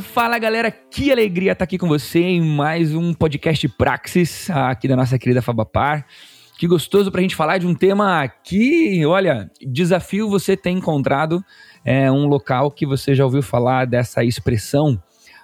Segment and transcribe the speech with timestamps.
[0.00, 4.96] Fala, galera, que alegria estar aqui com você em mais um podcast Praxis, aqui da
[4.96, 6.06] nossa querida Fabapar.
[6.58, 11.44] Que gostoso para a gente falar de um tema que, olha, desafio você ter encontrado
[11.84, 15.00] é, um local que você já ouviu falar dessa expressão,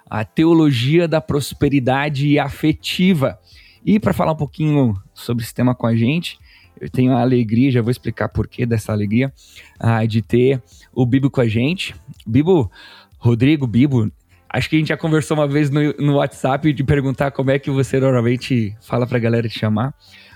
[0.09, 3.39] a teologia da prosperidade afetiva.
[3.85, 6.39] E para falar um pouquinho sobre esse tema com a gente,
[6.79, 9.31] eu tenho a alegria, já vou explicar porquê dessa alegria,
[9.79, 10.61] ah, de ter
[10.93, 11.95] o Bibo com a gente.
[12.25, 12.71] Bibo,
[13.17, 14.11] Rodrigo, Bibo,
[14.49, 17.59] Acho que a gente já conversou uma vez no, no WhatsApp de perguntar como é
[17.59, 19.93] que você normalmente fala pra galera te chamar.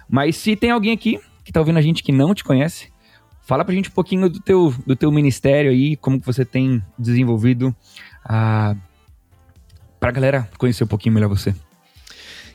[0.10, 2.90] Mas se tem alguém aqui que tá ouvindo a gente que não te conhece,
[3.42, 6.84] fala pra gente um pouquinho do teu, do teu ministério aí, como que você tem
[7.00, 7.76] desenvolvido
[8.24, 8.76] a...
[10.00, 11.56] pra galera conhecer um pouquinho melhor você.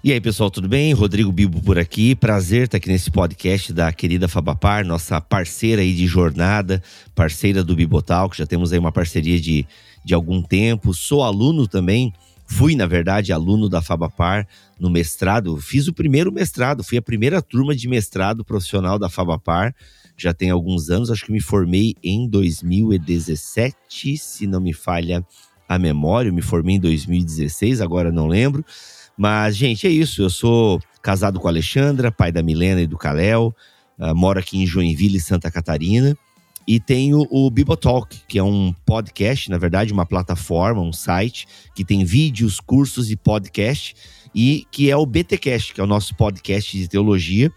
[0.04, 0.92] E aí, pessoal, tudo bem?
[0.92, 2.14] Rodrigo Bibo por aqui.
[2.14, 6.80] Prazer estar aqui nesse podcast da querida Fabapar, nossa parceira aí de jornada,
[7.12, 9.66] parceira do Bibotal, que já temos aí uma parceria de
[10.06, 12.12] de algum tempo, sou aluno também.
[12.46, 14.46] Fui, na verdade, aluno da Fabapar
[14.78, 15.56] no mestrado.
[15.56, 19.74] Fiz o primeiro mestrado, fui a primeira turma de mestrado profissional da Fabapar.
[20.16, 25.26] Já tem alguns anos, acho que me formei em 2017, se não me falha
[25.68, 26.30] a memória.
[26.30, 28.64] Me formei em 2016, agora não lembro.
[29.18, 30.22] Mas, gente, é isso.
[30.22, 33.52] Eu sou casado com a Alexandra, pai da Milena e do Kalel.
[33.98, 36.16] Uh, moro aqui em Joinville, Santa Catarina.
[36.66, 41.84] E tenho o Bibotalk, que é um podcast, na verdade, uma plataforma, um site que
[41.84, 43.94] tem vídeos, cursos e podcast,
[44.34, 47.52] e que é o BTcast, que é o nosso podcast de teologia.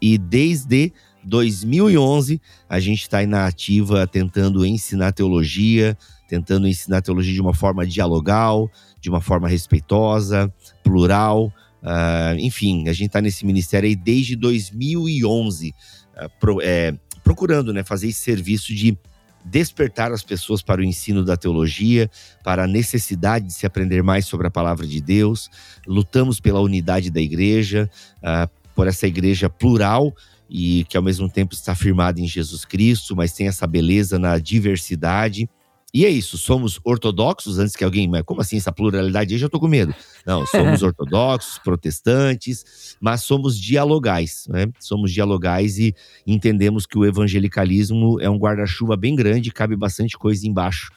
[0.00, 0.92] E desde
[1.24, 5.96] 2011 a gente está aí na ativa tentando ensinar teologia,
[6.28, 8.70] tentando ensinar teologia de uma forma dialogal,
[9.00, 10.52] de uma forma respeitosa,
[10.82, 11.52] plural.
[11.82, 15.74] Uh, enfim, a gente está nesse ministério aí desde 2011,
[16.16, 18.96] uh, pro, é, procurando né, fazer esse serviço de
[19.44, 22.10] despertar as pessoas para o ensino da teologia,
[22.44, 25.50] para a necessidade de se aprender mais sobre a palavra de Deus.
[25.86, 30.14] Lutamos pela unidade da igreja, uh, por essa igreja plural
[30.48, 34.38] e que ao mesmo tempo está firmada em Jesus Cristo, mas tem essa beleza na
[34.38, 35.48] diversidade.
[35.94, 39.38] E é isso, somos ortodoxos, antes que alguém, mas como assim essa pluralidade aí?
[39.38, 39.94] Já tô com medo.
[40.24, 44.68] Não, somos ortodoxos, protestantes, mas somos dialogais, né?
[44.80, 45.94] Somos dialogais e
[46.26, 50.90] entendemos que o evangelicalismo é um guarda-chuva bem grande, cabe bastante coisa embaixo.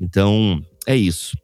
[0.00, 1.38] Então, é isso.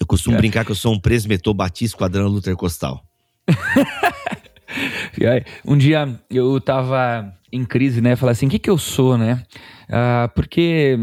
[0.00, 0.38] Eu costumo é.
[0.38, 3.04] brincar que eu sou um presmetor batista quadrando Luther Costal.
[5.66, 8.16] um dia eu tava em crise, né?
[8.16, 9.42] Falar assim, o que que eu sou, né?
[9.88, 10.98] Uh, porque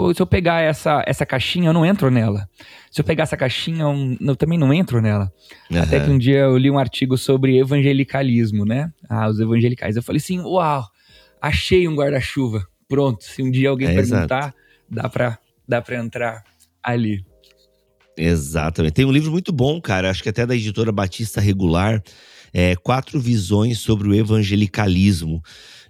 [0.00, 2.48] pô, se eu pegar essa, essa caixinha, eu não entro nela.
[2.90, 5.30] Se eu pegar essa caixinha, eu, eu também não entro nela.
[5.70, 5.82] Uhum.
[5.82, 8.90] Até que um dia eu li um artigo sobre evangelicalismo, né?
[9.08, 9.96] Ah, os evangelicais.
[9.96, 10.86] Eu falei assim, uau,
[11.40, 12.66] achei um guarda-chuva.
[12.88, 14.54] Pronto, se um dia alguém é, perguntar,
[14.88, 15.38] dá pra,
[15.68, 16.44] dá pra entrar
[16.82, 17.22] ali.
[18.16, 18.94] Exatamente.
[18.94, 22.02] Tem um livro muito bom, cara, acho que até da editora Batista Regular,
[22.54, 25.42] é, Quatro Visões sobre o Evangelicalismo.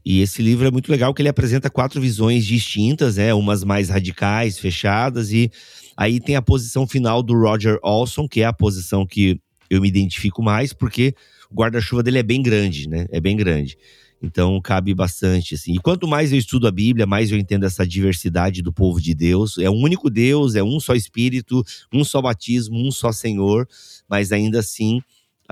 [0.05, 3.35] E esse livro é muito legal, que ele apresenta quatro visões distintas, né?
[3.35, 5.51] Umas mais radicais, fechadas, e
[5.97, 9.89] aí tem a posição final do Roger Olson, que é a posição que eu me
[9.89, 11.15] identifico mais, porque
[11.51, 13.07] o guarda-chuva dele é bem grande, né?
[13.11, 13.77] É bem grande.
[14.23, 15.75] Então cabe bastante, assim.
[15.75, 19.15] E quanto mais eu estudo a Bíblia, mais eu entendo essa diversidade do povo de
[19.15, 19.57] Deus.
[19.57, 23.67] É um único Deus, é um só Espírito, um só batismo, um só Senhor,
[24.09, 25.01] mas ainda assim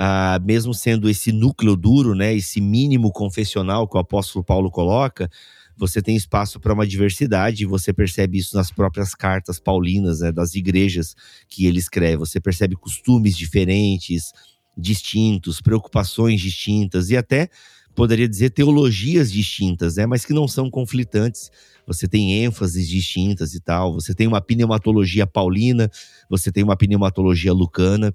[0.01, 5.29] ah, mesmo sendo esse núcleo duro, né, esse mínimo confessional que o apóstolo Paulo coloca,
[5.77, 10.31] você tem espaço para uma diversidade, e você percebe isso nas próprias cartas paulinas, né,
[10.31, 11.17] das igrejas
[11.49, 12.19] que ele escreve.
[12.19, 14.33] Você percebe costumes diferentes,
[14.77, 17.49] distintos, preocupações distintas e até
[17.93, 21.51] poderia dizer teologias distintas, né, mas que não são conflitantes.
[21.89, 23.95] Você tem ênfases distintas e tal.
[23.95, 25.91] Você tem uma pneumatologia paulina,
[26.31, 28.15] você tem uma pneumatologia lucana.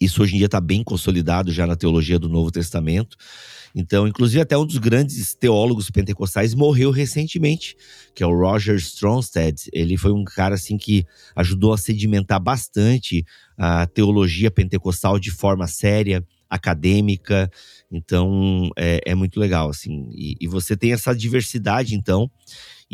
[0.00, 3.16] Isso hoje em dia está bem consolidado já na teologia do Novo Testamento.
[3.74, 7.76] Então, inclusive, até um dos grandes teólogos pentecostais morreu recentemente,
[8.14, 9.68] que é o Roger Stronstead.
[9.72, 11.04] Ele foi um cara assim que
[11.34, 13.24] ajudou a sedimentar bastante
[13.58, 17.50] a teologia pentecostal de forma séria, acadêmica.
[17.90, 20.08] Então, é, é muito legal, assim.
[20.12, 22.30] E, e você tem essa diversidade, então.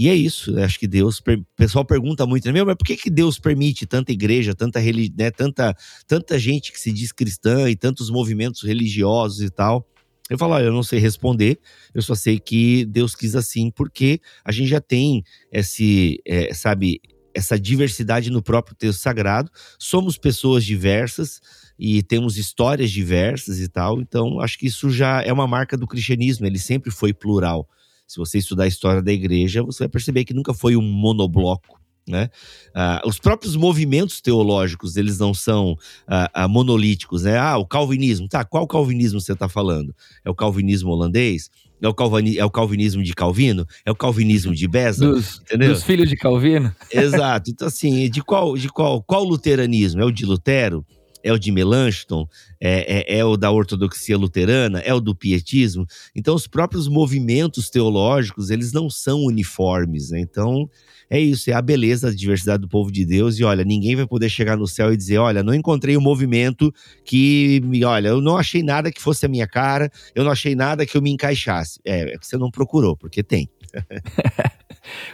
[0.00, 1.18] E é isso, acho que Deus.
[1.18, 1.22] O
[1.54, 2.52] pessoal pergunta muito, né?
[2.52, 5.76] Meu, mas por que, que Deus permite tanta igreja, tanta, religi né, tanta,
[6.06, 9.86] tanta gente que se diz cristã e tantos movimentos religiosos e tal?
[10.30, 11.60] Eu falo, olha, eu não sei responder,
[11.94, 16.98] eu só sei que Deus quis assim, porque a gente já tem esse, é, sabe,
[17.34, 19.50] essa diversidade no próprio texto sagrado.
[19.78, 21.42] Somos pessoas diversas
[21.78, 25.86] e temos histórias diversas e tal, então acho que isso já é uma marca do
[25.86, 27.68] cristianismo, ele sempre foi plural.
[28.10, 31.80] Se você estudar a história da igreja, você vai perceber que nunca foi um monobloco.
[32.08, 32.28] Né?
[32.74, 35.76] Ah, os próprios movimentos teológicos, eles não são
[36.08, 37.38] ah, ah, monolíticos, né?
[37.38, 39.94] Ah, o calvinismo, tá, qual calvinismo você está falando?
[40.24, 41.50] É o calvinismo holandês?
[41.80, 43.64] É o, calvani, é o calvinismo de Calvino?
[43.86, 45.06] É o calvinismo de Beza?
[45.06, 46.74] Dos, dos filhos de Calvino?
[46.90, 47.52] Exato.
[47.52, 50.00] Então, assim, de qual, de qual, qual luteranismo?
[50.00, 50.84] É o de Lutero?
[51.22, 52.26] É o de Melanchthon,
[52.60, 55.86] é, é, é, o da ortodoxia luterana, é o do pietismo.
[56.14, 60.20] Então, os próprios movimentos teológicos, eles não são uniformes, né?
[60.20, 60.68] Então,
[61.08, 63.38] é isso, é a beleza da diversidade do povo de Deus.
[63.38, 66.72] E olha, ninguém vai poder chegar no céu e dizer: olha, não encontrei um movimento
[67.04, 70.86] que, olha, eu não achei nada que fosse a minha cara, eu não achei nada
[70.86, 71.80] que eu me encaixasse.
[71.84, 73.48] É, é que você não procurou, porque tem.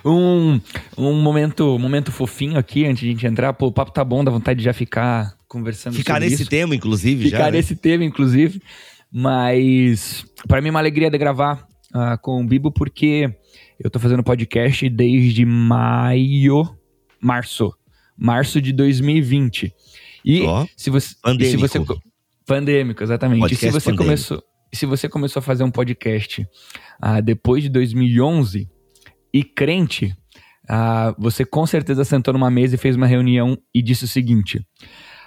[0.05, 0.61] um,
[0.97, 3.53] um momento, momento fofinho aqui, antes de a gente entrar.
[3.53, 6.51] Pô, o papo tá bom, dá vontade de já ficar conversando Ficar nesse isso.
[6.51, 7.37] tema, inclusive, Ficar já.
[7.37, 7.59] Ficar né?
[7.59, 8.61] nesse tema, inclusive.
[9.13, 13.31] Mas para mim é uma alegria de gravar uh, com o Bibo, porque
[13.79, 16.65] eu tô fazendo podcast desde maio,
[17.21, 17.73] março.
[18.19, 19.73] Março de 2020.
[20.25, 21.15] E oh, se você.
[21.23, 21.69] Pandêmico.
[21.69, 22.01] Se você,
[22.47, 23.41] pandêmico, exatamente.
[23.41, 24.05] Podcast e se você pandêmico.
[24.05, 24.43] começou.
[24.73, 28.69] Se você começou a fazer um podcast uh, depois de 2011
[29.37, 30.17] e crente,
[30.65, 34.65] uh, você com certeza sentou numa mesa e fez uma reunião e disse o seguinte: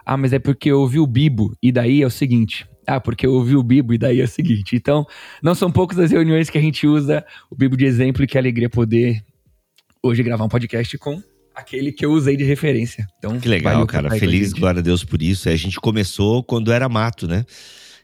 [0.05, 2.67] ah, mas é porque eu ouvi o Bibo e daí é o seguinte.
[2.87, 4.75] Ah, porque eu ouvi o Bibo e daí é o seguinte.
[4.75, 5.05] Então,
[5.43, 8.35] não são poucas as reuniões que a gente usa o Bibo de exemplo e que
[8.35, 9.23] alegria poder
[10.01, 11.21] hoje gravar um podcast com
[11.53, 13.05] aquele que eu usei de referência.
[13.19, 14.09] Então, que legal, cara.
[14.09, 15.47] Feliz, glória a Deus por isso.
[15.49, 17.45] A gente começou quando era mato, né?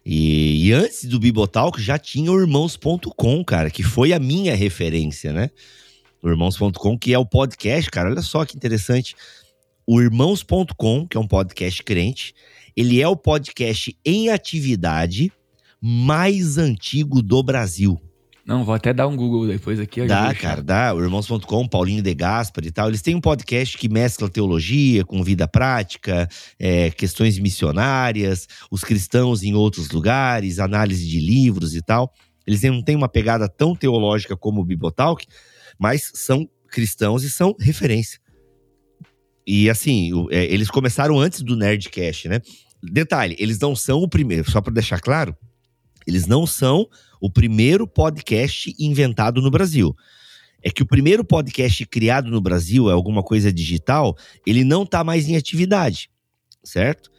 [0.06, 5.34] E, e antes do Bibotalk já tinha o Irmãos.com, cara, que foi a minha referência,
[5.34, 5.50] né?
[6.26, 8.10] O Irmãos.com, que é o podcast, cara.
[8.10, 9.16] Olha só que interessante
[9.86, 12.34] o Irmãos.com, que é um podcast crente.
[12.76, 15.32] Ele é o podcast em atividade
[15.80, 18.02] mais antigo do Brasil.
[18.44, 20.04] Não, vou até dar um Google depois aqui.
[20.08, 20.96] Dá, cara, dá.
[20.96, 22.88] O Irmãos.com, Paulinho de Gaspar e tal.
[22.88, 26.28] Eles têm um podcast que mescla teologia com vida prática,
[26.58, 32.12] é, questões missionárias, os cristãos em outros lugares, análise de livros e tal.
[32.48, 35.24] Eles não têm uma pegada tão teológica como o Bibotalk,
[35.80, 38.20] mas são cristãos e são referência.
[39.48, 42.42] E assim, é, eles começaram antes do Nerdcast, né?
[42.84, 45.36] Detalhe, eles não são o primeiro, só para deixar claro,
[46.06, 46.88] eles não são
[47.22, 49.96] o primeiro podcast inventado no Brasil.
[50.62, 55.04] É que o primeiro podcast criado no Brasil, é alguma coisa digital, ele não está
[55.04, 56.10] mais em atividade,
[56.64, 57.12] certo?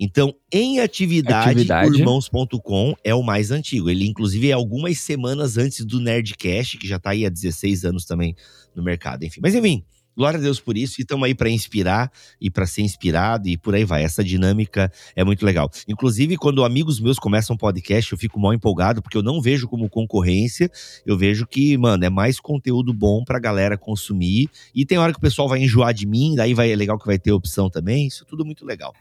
[0.00, 1.98] Então, em atividade, atividade.
[1.98, 3.90] irmãos.com é o mais antigo.
[3.90, 8.04] Ele, inclusive, é algumas semanas antes do Nerdcast, que já está aí há 16 anos
[8.04, 8.34] também
[8.74, 9.24] no mercado.
[9.24, 9.84] Enfim, mas enfim,
[10.18, 13.56] Glória a Deus por isso e estamos aí para inspirar e para ser inspirado e
[13.56, 14.02] por aí vai.
[14.02, 15.70] Essa dinâmica é muito legal.
[15.86, 19.68] Inclusive, quando amigos meus começam um podcast, eu fico mal empolgado porque eu não vejo
[19.68, 20.68] como concorrência.
[21.06, 24.50] Eu vejo que, mano, é mais conteúdo bom para a galera consumir.
[24.74, 27.06] E tem hora que o pessoal vai enjoar de mim, daí vai é legal que
[27.06, 28.08] vai ter opção também.
[28.08, 28.92] Isso é tudo muito legal.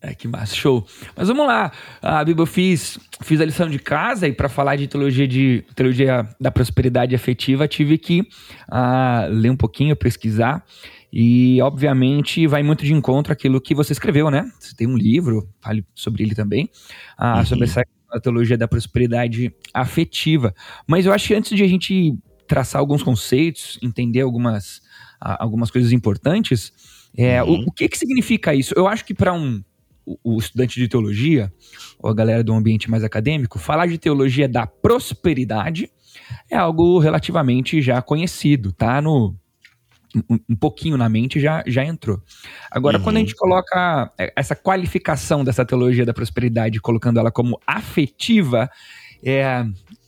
[0.00, 0.86] É, que massa, show.
[1.16, 1.72] Mas vamos lá.
[2.02, 5.64] A Bíblia eu fiz, fiz a lição de casa e para falar de teologia de
[5.74, 10.64] teologia da prosperidade afetiva, tive que uh, ler um pouquinho, pesquisar.
[11.16, 14.50] E, obviamente, vai muito de encontro aquilo que você escreveu, né?
[14.58, 16.68] Você tem um livro, fale sobre ele também,
[17.18, 17.44] uh, uhum.
[17.44, 17.84] sobre essa
[18.20, 20.52] teologia da prosperidade afetiva.
[20.88, 24.78] Mas eu acho que antes de a gente traçar alguns conceitos, entender algumas,
[25.22, 26.72] uh, algumas coisas importantes,
[27.16, 27.64] é, uhum.
[27.64, 28.74] o, o que, que significa isso?
[28.76, 29.62] Eu acho que para um
[30.06, 31.52] o, estudante de teologia,
[31.98, 35.90] ou a galera do ambiente mais acadêmico, falar de teologia da prosperidade
[36.50, 39.00] é algo relativamente já conhecido, tá?
[39.00, 39.34] No,
[40.28, 42.20] um, um pouquinho na mente já, já entrou.
[42.70, 43.04] Agora, uhum.
[43.04, 43.26] quando a uhum.
[43.26, 48.70] gente coloca é, essa qualificação dessa teologia da prosperidade, colocando ela como afetiva,
[49.24, 49.64] é,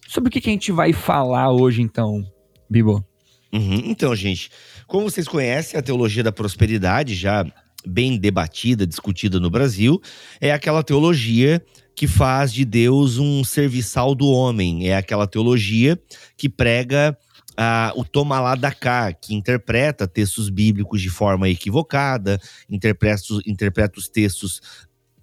[0.07, 2.25] sobre o que, que a gente vai falar hoje, então,
[2.69, 3.05] Bibo?
[3.53, 3.83] Uhum.
[3.85, 4.51] Então, gente,
[4.87, 7.45] como vocês conhecem, a teologia da prosperidade já
[7.87, 10.01] bem debatida, discutida no Brasil,
[10.41, 11.65] é aquela teologia
[11.95, 14.89] que faz de Deus um serviçal do homem.
[14.89, 15.99] É aquela teologia
[16.37, 17.17] que prega
[17.57, 22.39] ah, o toma lá da cá, que interpreta textos bíblicos de forma equivocada,
[22.69, 24.61] interpreta, interpreta os textos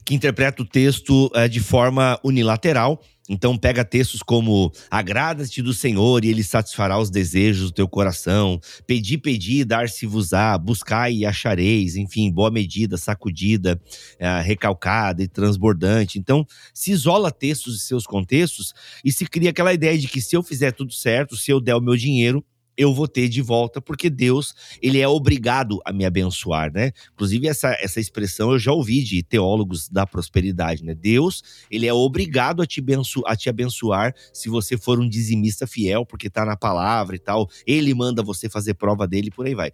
[0.06, 3.02] que interpreta o texto uh, de forma unilateral.
[3.30, 8.60] Então pega textos como agrada-te do Senhor e ele satisfará os desejos do teu coração.
[8.86, 11.96] Pedi, pedi, dar-se-vos-á, buscai e achareis.
[11.96, 13.80] Enfim, boa medida, sacudida,
[14.20, 16.20] uh, recalcada e transbordante.
[16.20, 18.74] Então se isola textos de seus contextos
[19.06, 21.76] e se cria aquela ideia de que se eu fizer tudo certo, se eu der
[21.76, 22.44] o meu dinheiro,
[22.78, 26.92] eu vou ter de volta, porque Deus, ele é obrigado a me abençoar, né?
[27.14, 30.94] Inclusive, essa, essa expressão eu já ouvi de teólogos da prosperidade, né?
[30.94, 35.68] Deus, ele é obrigado a te, abenço a te abençoar se você for um dizimista
[35.68, 37.50] fiel, porque tá na palavra e tal.
[37.66, 39.72] Ele manda você fazer prova dele, por aí vai.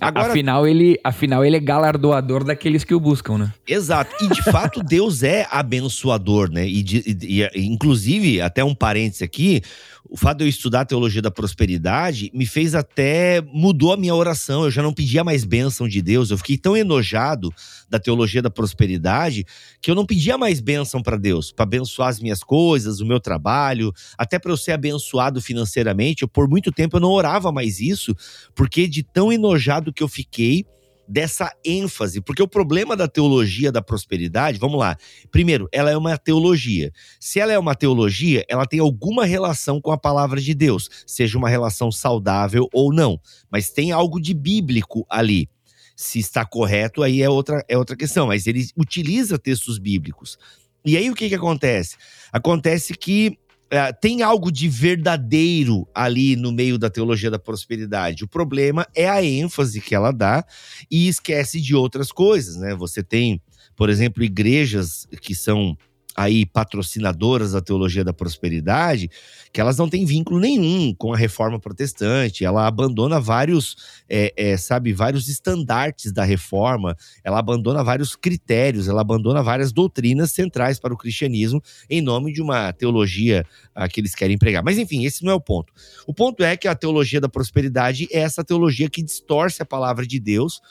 [0.00, 3.54] Agora, afinal, ele, afinal, ele é galardoador daqueles que o buscam, né?
[3.66, 4.14] Exato.
[4.22, 6.68] E de fato, Deus é abençoador, né?
[6.68, 9.62] E, de, e, e, inclusive, até um parênteses aqui,
[10.08, 14.14] o fato de eu estudar a teologia da prosperidade me fez até mudou a minha
[14.14, 14.64] oração.
[14.64, 16.30] Eu já não pedia mais bênção de Deus.
[16.30, 17.52] Eu fiquei tão enojado
[17.88, 19.44] da teologia da prosperidade
[19.80, 23.20] que eu não pedia mais bênção para Deus, para abençoar as minhas coisas, o meu
[23.20, 26.22] trabalho, até para eu ser abençoado financeiramente.
[26.22, 28.14] Eu, por muito tempo eu não orava mais isso,
[28.54, 30.64] porque de tão enojado que eu fiquei
[31.08, 34.96] dessa ênfase, porque o problema da teologia da prosperidade, vamos lá.
[35.30, 36.92] Primeiro, ela é uma teologia.
[37.20, 41.38] Se ela é uma teologia, ela tem alguma relação com a palavra de Deus, seja
[41.38, 43.20] uma relação saudável ou não,
[43.50, 45.48] mas tem algo de bíblico ali.
[45.94, 50.36] Se está correto, aí é outra, é outra questão, mas ele utiliza textos bíblicos.
[50.84, 51.96] E aí o que, que acontece?
[52.30, 53.38] Acontece que
[53.70, 58.24] é, tem algo de verdadeiro ali no meio da teologia da prosperidade.
[58.24, 60.44] O problema é a ênfase que ela dá
[60.90, 62.74] e esquece de outras coisas, né?
[62.74, 63.40] Você tem,
[63.74, 65.76] por exemplo, igrejas que são
[66.16, 69.10] aí patrocinadoras da teologia da prosperidade,
[69.52, 72.44] que elas não têm vínculo nenhum com a reforma protestante.
[72.44, 73.76] Ela abandona vários,
[74.08, 80.32] é, é, sabe, vários estandartes da reforma, ela abandona vários critérios, ela abandona várias doutrinas
[80.32, 83.44] centrais para o cristianismo em nome de uma teologia
[83.74, 84.64] ah, que eles querem pregar.
[84.64, 85.72] Mas enfim, esse não é o ponto.
[86.06, 90.06] O ponto é que a teologia da prosperidade é essa teologia que distorce a palavra
[90.06, 90.62] de Deus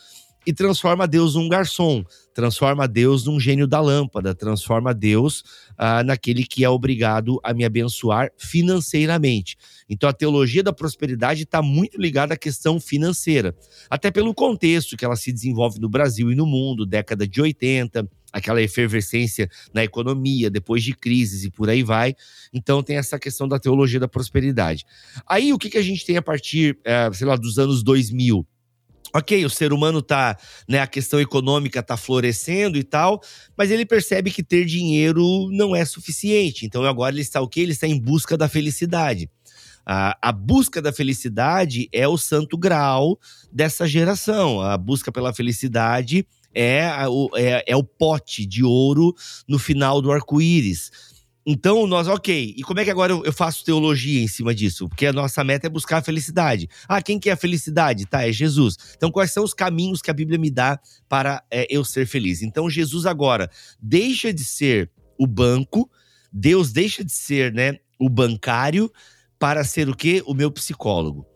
[0.46, 5.44] e transforma Deus num garçom, transforma Deus num gênio da lâmpada, transforma Deus
[5.78, 9.58] ah, naquele que é obrigado a me abençoar financeiramente.
[9.90, 13.56] Então a teologia da prosperidade está muito ligada à questão financeira,
[13.90, 18.08] até pelo contexto que ela se desenvolve no Brasil e no mundo, década de 80,
[18.36, 22.14] aquela efervescência na economia, depois de crises e por aí vai.
[22.54, 24.84] Então tem essa questão da teologia da prosperidade.
[25.25, 28.46] Aí o que, que a gente tem a partir, eh, sei lá, dos anos 2000?
[29.14, 33.22] Ok, o ser humano tá, né, a questão econômica tá florescendo e tal,
[33.58, 36.66] mas ele percebe que ter dinheiro não é suficiente.
[36.66, 37.62] Então agora ele está o quê?
[37.62, 39.30] Ele está em busca da felicidade.
[39.86, 43.20] A, a, busca da felicidade é o santo grau
[43.54, 44.60] dessa geração.
[44.60, 49.14] A busca pela felicidade é, o, é, é o pote de ouro
[49.48, 50.92] no final do arco-íris.
[51.48, 54.90] Então, nós, ok, e como é que agora eu, faço teologia em cima disso?
[54.90, 56.68] Porque a nossa meta é buscar a felicidade.
[56.88, 58.08] Ah, quem que é a felicidade?
[58.08, 58.75] Tá, é Jesus.
[58.98, 62.42] Então, quais são os caminhos que a Bíblia me dá para é, eu ser feliz?
[62.42, 63.48] Então, Jesus agora
[63.80, 65.88] deixa de ser o banco,
[66.34, 68.92] Deus deixa de ser, né, o bancário,
[69.38, 70.24] para ser o quê?
[70.25, 71.28] O meu psicólogo.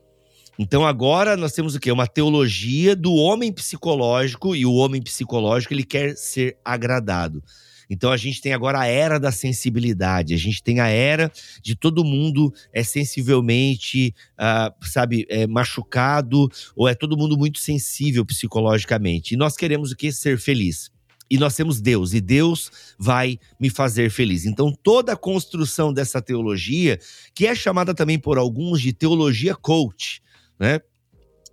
[0.57, 1.89] Então agora nós temos o quê?
[1.89, 7.41] Uma teologia do homem psicológico e o homem psicológico ele quer ser agradado.
[7.89, 11.31] Então a gente tem agora a era da sensibilidade, a gente tem a era
[11.61, 18.25] de todo mundo é sensivelmente, uh, sabe, é machucado, ou é todo mundo muito sensível
[18.25, 19.33] psicologicamente.
[19.33, 20.11] E nós queremos o que?
[20.11, 20.91] Ser feliz.
[21.29, 24.45] E nós temos Deus, e Deus vai me fazer feliz.
[24.45, 26.99] Então, toda a construção dessa teologia,
[27.35, 30.23] que é chamada também por alguns de teologia coach,
[30.59, 30.81] né?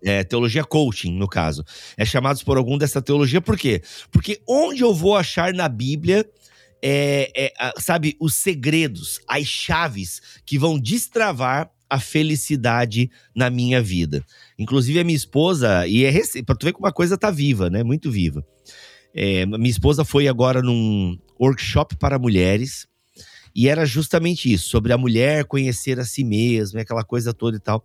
[0.02, 1.64] É, teologia coaching, no caso.
[1.96, 3.82] É chamados por algum dessa teologia, por quê?
[4.10, 6.28] Porque onde eu vou achar na Bíblia,
[6.82, 14.24] é, é, sabe, os segredos, as chaves que vão destravar a felicidade na minha vida.
[14.58, 17.70] Inclusive, a minha esposa, e é recente, pra tu ver como uma coisa tá viva,
[17.70, 17.82] né?
[17.82, 18.44] Muito viva.
[19.14, 22.86] É, minha esposa foi agora num workshop para mulheres
[23.56, 27.60] e era justamente isso, sobre a mulher conhecer a si mesma, aquela coisa toda e
[27.60, 27.82] tal.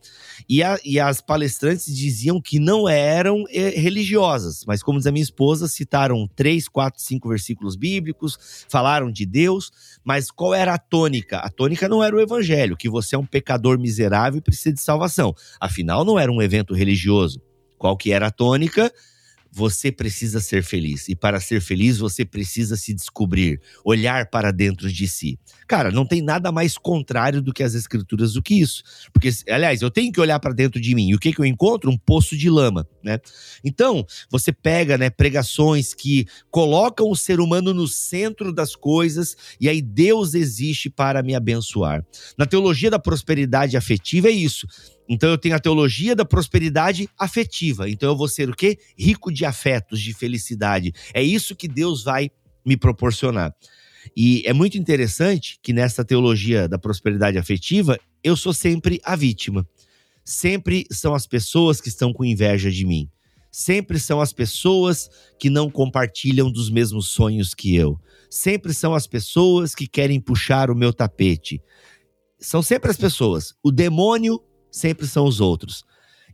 [0.50, 5.14] E, a, e as palestrantes diziam que não eram é, religiosas, mas como diz a
[5.14, 9.72] minha esposa, citaram três, quatro, cinco versículos bíblicos, falaram de Deus,
[10.04, 11.38] mas qual era a tônica?
[11.38, 14.82] A tônica não era o evangelho, que você é um pecador miserável e precisa de
[14.82, 15.34] salvação.
[15.58, 17.42] Afinal, não era um evento religioso.
[17.78, 18.92] Qual que era a tônica?
[19.52, 21.10] Você precisa ser feliz.
[21.10, 25.38] E para ser feliz, você precisa se descobrir, olhar para dentro de si.
[25.68, 28.84] Cara, não tem nada mais contrário do que as escrituras do que isso.
[29.12, 31.10] Porque, aliás, eu tenho que olhar para dentro de mim.
[31.10, 31.92] E o que, que eu encontro?
[31.92, 33.20] Um poço de lama, né?
[33.64, 39.68] Então, você pega, né, pregações que colocam o ser humano no centro das coisas e
[39.68, 42.06] aí Deus existe para me abençoar.
[42.38, 44.68] Na teologia da prosperidade afetiva é isso.
[45.14, 47.90] Então eu tenho a teologia da prosperidade afetiva.
[47.90, 48.80] Então eu vou ser o quê?
[48.98, 50.94] Rico de afetos, de felicidade.
[51.14, 52.32] É isso que Deus vai
[52.66, 53.54] me proporcionar.
[54.16, 59.68] E é muito interessante que nessa teologia da prosperidade afetiva, eu sou sempre a vítima.
[60.24, 63.10] Sempre são as pessoas que estão com inveja de mim.
[63.52, 68.00] Sempre são as pessoas que não compartilham dos mesmos sonhos que eu.
[68.30, 71.62] Sempre são as pessoas que querem puxar o meu tapete.
[72.40, 73.54] São sempre as pessoas.
[73.62, 74.42] O demônio
[74.72, 75.84] sempre são os outros.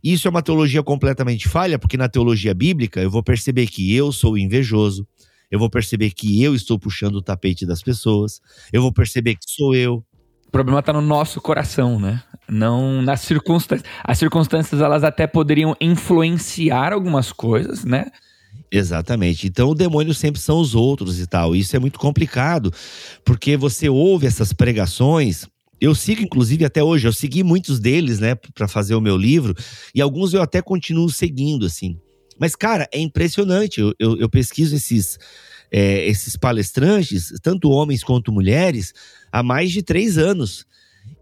[0.02, 4.12] Isso é uma teologia completamente falha, porque na teologia bíblica eu vou perceber que eu
[4.12, 5.06] sou invejoso,
[5.50, 8.40] eu vou perceber que eu estou puxando o tapete das pessoas,
[8.72, 10.04] eu vou perceber que sou eu.
[10.46, 12.22] O problema está no nosso coração, né?
[12.48, 13.88] Não nas circunstâncias.
[14.02, 18.06] As circunstâncias elas até poderiam influenciar algumas coisas, né?
[18.70, 19.46] Exatamente.
[19.46, 21.54] Então o demônio sempre são os outros e tal.
[21.54, 22.72] Isso é muito complicado,
[23.24, 25.46] porque você ouve essas pregações
[25.80, 27.06] eu sigo, inclusive, até hoje.
[27.06, 29.54] Eu segui muitos deles, né, para fazer o meu livro,
[29.94, 31.98] e alguns eu até continuo seguindo, assim.
[32.38, 33.80] Mas, cara, é impressionante.
[33.80, 35.18] Eu, eu, eu pesquiso esses,
[35.70, 38.92] é, esses palestrantes, tanto homens quanto mulheres,
[39.32, 40.64] há mais de três anos.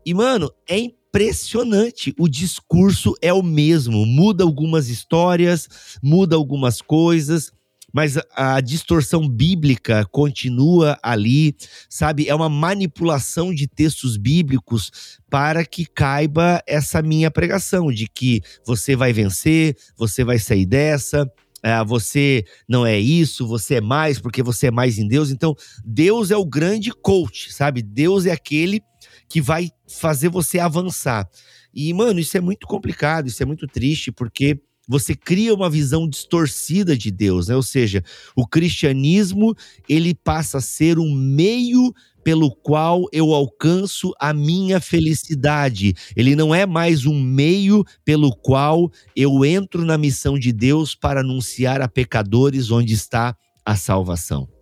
[0.05, 2.15] E, mano, é impressionante.
[2.19, 4.05] O discurso é o mesmo.
[4.05, 5.69] Muda algumas histórias,
[6.03, 7.53] muda algumas coisas,
[7.97, 11.57] mas a, distorção bíblica continua ali,
[11.89, 12.29] sabe?
[12.29, 18.95] É uma manipulação de textos bíblicos para que caiba essa minha pregação de que você
[18.95, 21.27] vai vencer, você vai sair dessa,
[21.63, 25.31] é, você não é isso, você é mais porque você é mais em Deus.
[25.31, 27.81] Então, Deus é o grande coach, sabe?
[27.81, 28.83] Deus é aquele
[29.27, 31.27] que vai fazer você avançar.
[31.73, 36.09] E, mano, isso é muito complicado, isso é muito triste, porque você cria uma visão
[36.09, 37.57] distorcida de Deus, né?
[37.57, 38.03] Ou seja,
[38.37, 39.55] o cristianismo
[39.89, 45.95] ele passa a ser um meio pelo qual eu alcanço a minha felicidade.
[46.17, 51.21] Ele não é mais um meio pelo qual eu entro na missão de Deus para
[51.21, 54.56] anunciar a pecadores onde está a salvação.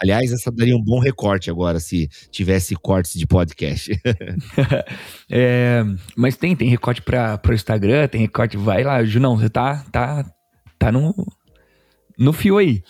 [0.00, 3.98] Aliás, essa daria um bom recorte agora, se tivesse cortes de podcast.
[5.30, 5.82] é,
[6.16, 8.56] mas tem, tem recorte para o Instagram, tem recorte.
[8.56, 10.24] Vai lá, Junão, você tá, tá,
[10.78, 11.14] tá no,
[12.18, 12.82] no fio aí.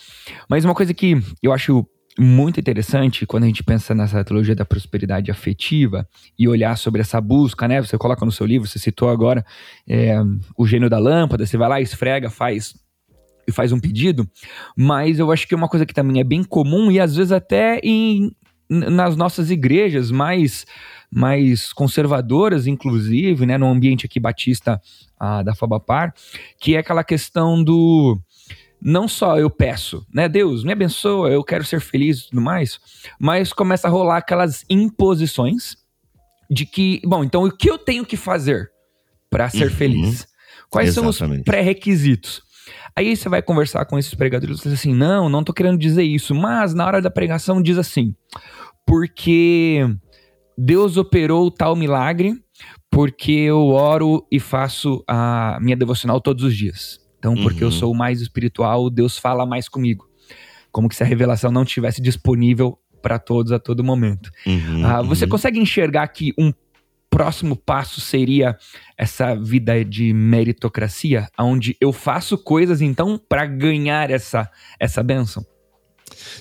[0.49, 1.87] Mas uma coisa que eu acho
[2.19, 6.07] muito interessante quando a gente pensa nessa teologia da prosperidade afetiva
[6.39, 7.83] e olhar sobre essa busca, né?
[7.83, 9.45] Você coloca no seu livro, você citou agora
[9.89, 10.17] é,
[10.57, 12.75] o gênio da lâmpada, você vai lá, esfrega, faz
[13.47, 14.29] e faz um pedido,
[14.77, 17.33] mas eu acho que é uma coisa que também é bem comum e às vezes
[17.33, 18.35] até em,
[18.69, 20.67] nas nossas igrejas mais
[21.11, 24.81] mais conservadoras, inclusive, né, no ambiente aqui batista
[25.19, 26.13] ah, da Fabapar,
[26.59, 28.19] que é aquela questão do
[28.83, 32.81] não só eu peço, né, Deus me abençoa, eu quero ser feliz e tudo mais,
[33.19, 35.77] mas começa a rolar aquelas imposições
[36.51, 38.71] de que, bom, então o que eu tenho que fazer
[39.31, 39.71] para ser uhum.
[39.71, 40.27] feliz?
[40.69, 41.19] Quais Exatamente.
[41.19, 42.43] são os pré-requisitos?
[42.97, 46.05] Aí você vai conversar com esses pregadores e diz assim: não, não tô querendo dizer
[46.05, 48.15] isso, mas na hora da pregação diz assim,
[48.87, 49.85] porque
[50.57, 52.35] Deus operou tal milagre,
[52.91, 57.01] porque eu oro e faço a minha devocional todos os dias.
[57.19, 57.71] Então, porque uhum.
[57.71, 60.07] eu sou mais espiritual, Deus fala mais comigo.
[60.71, 64.31] Como que se a revelação não estivesse disponível para todos a todo momento.
[64.47, 65.31] Uhum, ah, você uhum.
[65.31, 66.53] consegue enxergar que um
[67.15, 68.59] próximo passo seria
[68.99, 74.51] essa vida de meritocracia, onde eu faço coisas então para ganhar essa
[74.81, 75.47] essa benção?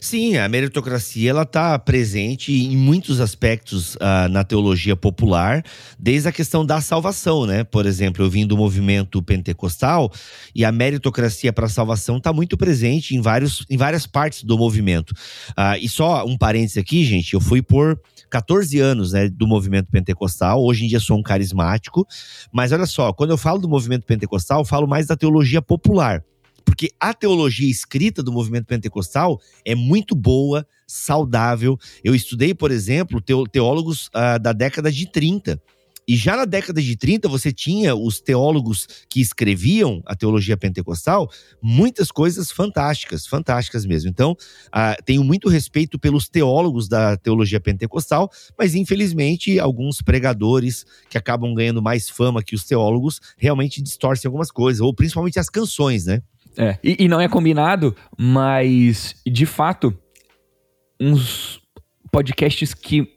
[0.02, 5.64] Sim, a meritocracia ela está presente em muitos aspectos uh, na teologia popular,
[5.98, 7.64] desde a questão da salvação, né?
[7.64, 10.12] Por exemplo, eu vim do movimento pentecostal
[10.56, 14.58] e a meritocracia para a salvação está muito presente em, vários, em várias partes do
[14.58, 15.12] movimento.
[15.52, 18.00] Uh, e só um parênteses aqui, gente, eu fui por
[18.34, 22.04] 14 anos né, do movimento pentecostal, hoje em dia sou um carismático,
[22.52, 26.24] mas olha só, quando eu falo do movimento pentecostal, eu falo mais da teologia popular
[26.66, 31.78] porque a teologia escrita do movimento pentecostal é muito boa, saudável.
[32.02, 35.62] Eu estudei, por exemplo, teólogos uh, da década de 30.
[36.08, 41.30] E já na década de 30, você tinha os teólogos que escreviam a teologia pentecostal,
[41.62, 44.10] muitas coisas fantásticas, fantásticas mesmo.
[44.10, 51.18] Então, uh, tenho muito respeito pelos teólogos da teologia pentecostal, mas infelizmente, alguns pregadores que
[51.18, 56.06] acabam ganhando mais fama que os teólogos realmente distorcem algumas coisas, ou principalmente as canções,
[56.06, 56.22] né?
[56.58, 59.98] É, e, e não é combinado, mas de fato,
[61.00, 61.60] uns
[62.12, 63.08] podcasts que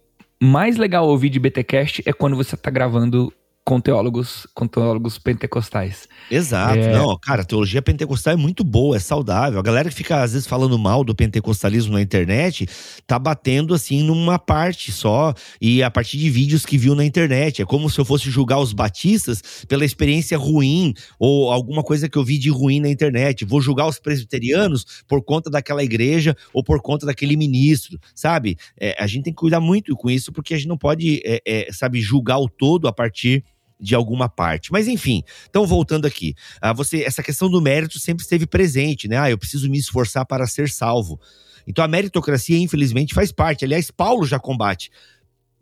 [0.43, 3.33] mais legal ouvir de BTcast é quando você tá gravando
[3.67, 6.07] com teólogos, com teólogos pentecostais.
[6.31, 6.79] Exato.
[6.79, 6.93] É.
[6.93, 9.59] Não, cara, a teologia pentecostal é muito boa, é saudável.
[9.59, 12.69] A galera que fica, às vezes, falando mal do pentecostalismo na internet,
[13.09, 17.61] tá batendo, assim, numa parte só, e a partir de vídeos que viu na internet.
[17.61, 22.17] É como se eu fosse julgar os batistas pela experiência ruim, ou alguma coisa que
[22.17, 23.45] eu vi de ruim na internet.
[23.45, 28.57] Vou julgar os presbiterianos por conta daquela igreja, ou por conta daquele ministro, sabe?
[28.79, 31.43] É, a gente tem que cuidar muito com isso, porque a gente não pode, é,
[31.45, 33.43] é, sabe, julgar o todo a partir
[33.81, 34.73] de alguma parte.
[34.73, 39.19] Mas enfim, então voltando aqui, ah, você essa questão do mérito sempre esteve presente, né?
[39.19, 41.21] Ah, eu preciso me esforçar para ser salvo.
[41.67, 43.65] Então a meritocracia, infelizmente, faz parte.
[43.65, 44.91] Aliás, Paulo já combate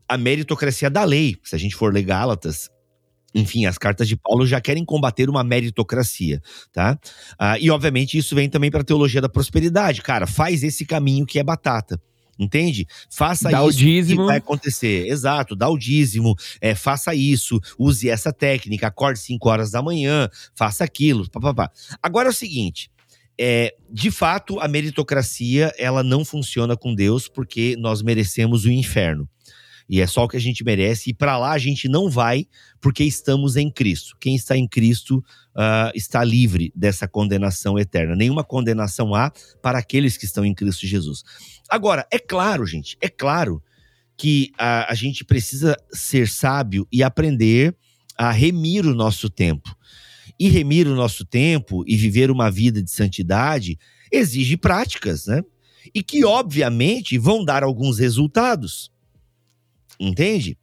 [0.09, 1.37] a meritocracia da lei.
[1.43, 2.71] Se a gente for ler Gálatas,
[3.35, 6.41] enfim, as cartas de Paulo já querem combater uma meritocracia,
[6.73, 6.99] tá?
[7.39, 10.03] Ah, e obviamente isso vem também para a teologia da prosperidade.
[10.03, 12.01] Cara, faz esse caminho que é batata.
[12.39, 12.87] Entende?
[13.11, 15.07] Faça Dá isso que vai acontecer.
[15.07, 20.29] Exato, dá o dízimo, é, faça isso, use essa técnica, acorde 5 horas da manhã,
[20.55, 21.71] faça aquilo, papapá.
[22.03, 22.91] Agora é o seguinte,
[23.39, 29.29] é, de fato, a meritocracia ela não funciona com Deus porque nós merecemos o inferno.
[29.89, 32.47] E é só o que a gente merece, e para lá a gente não vai
[32.81, 34.17] porque estamos em Cristo.
[34.19, 35.23] Quem está em Cristo
[35.57, 38.17] ah, está livre dessa condenação eterna.
[38.17, 41.23] Nenhuma condenação há para aqueles que estão em Cristo Jesus.
[41.69, 43.63] Agora, é claro, gente, é claro
[44.17, 47.77] que a, a gente precisa ser sábio e aprender
[48.17, 49.77] a remir o nosso tempo.
[50.39, 53.79] E remir o nosso tempo e viver uma vida de santidade
[54.11, 55.43] exige práticas, né?
[55.95, 58.91] E que, obviamente, vão dar alguns resultados.
[60.01, 60.59] Entende?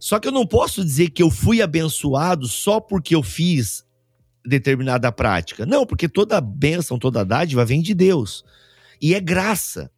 [0.00, 3.84] Só que eu não posso dizer que eu fui abençoado só porque eu fiz
[4.44, 5.64] determinada prática.
[5.66, 8.44] Não, porque toda bênção, toda dádiva vem de Deus.
[9.00, 9.90] E é graça.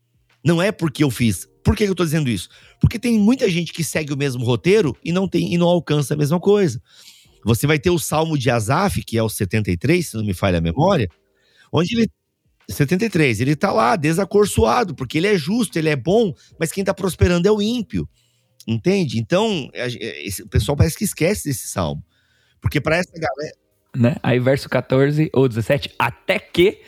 [0.45, 1.49] Não é porque eu fiz.
[1.65, 2.49] Por que eu tô dizendo isso?
[2.81, 6.15] Porque tem muita gente que segue o mesmo roteiro e não tem e não alcança
[6.15, 6.81] a mesma coisa.
[7.45, 10.59] Você vai ter o Salmo de Asaf, que é o 73, se não me falha
[10.59, 11.09] a memória,
[11.73, 12.11] onde ele
[12.69, 16.95] 73, ele tá lá desacorçoado, porque ele é justo, ele é bom, mas quem tá
[16.95, 18.09] prosperando é o ímpio.
[18.67, 19.19] Entende?
[19.19, 22.03] Então, esse- o pessoal parece que esquece desse salmo.
[22.61, 23.55] Porque para essa galera,
[23.95, 24.17] Né?
[24.23, 26.81] Aí verso 14 ou 17, até que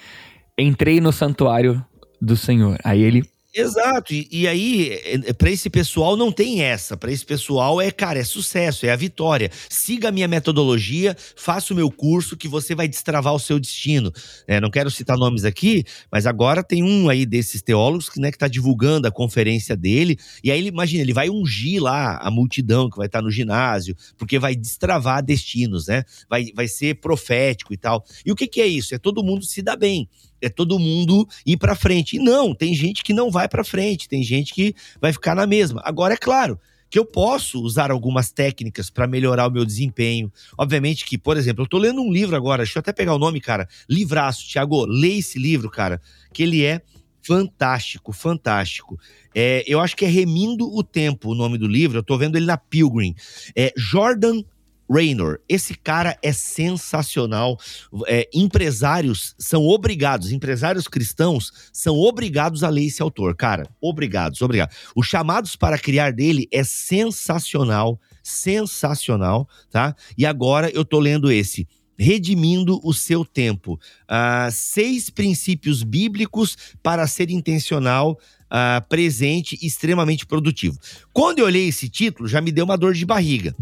[0.59, 1.85] entrei no santuário
[2.21, 2.79] do Senhor.
[2.83, 3.23] Aí ele
[3.59, 6.95] Exato, e, e aí, é, para esse pessoal não tem essa.
[6.95, 9.51] Para esse pessoal é, cara, é sucesso, é a vitória.
[9.71, 14.13] Siga a minha metodologia, faça o meu curso que você vai destravar o seu destino.
[14.47, 18.31] É, não quero citar nomes aqui, mas agora tem um aí desses teólogos que, né,
[18.31, 20.19] que tá divulgando a conferência dele.
[20.45, 23.97] E aí, ele, imagina, ele vai ungir lá a multidão que vai estar no ginásio,
[24.19, 26.03] porque vai destravar destinos, né?
[26.29, 28.05] Vai, vai ser profético e tal.
[28.25, 28.95] E o que, que é isso?
[28.95, 30.07] É todo mundo se dar bem
[30.41, 32.17] é todo mundo ir para frente.
[32.17, 35.47] E não, tem gente que não vai para frente, tem gente que vai ficar na
[35.47, 35.81] mesma.
[35.85, 40.33] Agora é claro que eu posso usar algumas técnicas para melhorar o meu desempenho.
[40.57, 43.19] Obviamente que, por exemplo, eu tô lendo um livro agora, deixa eu até pegar o
[43.19, 43.69] nome, cara.
[43.89, 46.01] Livraço, Thiago, lê esse livro, cara,
[46.33, 46.81] que ele é
[47.23, 48.99] fantástico, fantástico.
[49.35, 52.37] É, eu acho que é Remindo o Tempo o nome do livro, eu tô vendo
[52.37, 53.15] ele na Pilgrim.
[53.55, 54.43] É Jordan
[54.91, 57.59] Raynor, esse cara é sensacional.
[58.07, 63.69] É, empresários são obrigados, empresários cristãos são obrigados a ler esse autor, cara.
[63.81, 64.77] Obrigados, obrigados.
[64.95, 69.95] Os chamados para criar dele é sensacional, sensacional, tá?
[70.17, 71.67] E agora eu tô lendo esse.
[71.99, 73.81] Redimindo o seu tempo.
[74.07, 78.19] Ah, seis princípios bíblicos para ser intencional,
[78.51, 80.79] ah, presente e extremamente produtivo.
[81.13, 83.55] Quando eu olhei esse título, já me deu uma dor de barriga.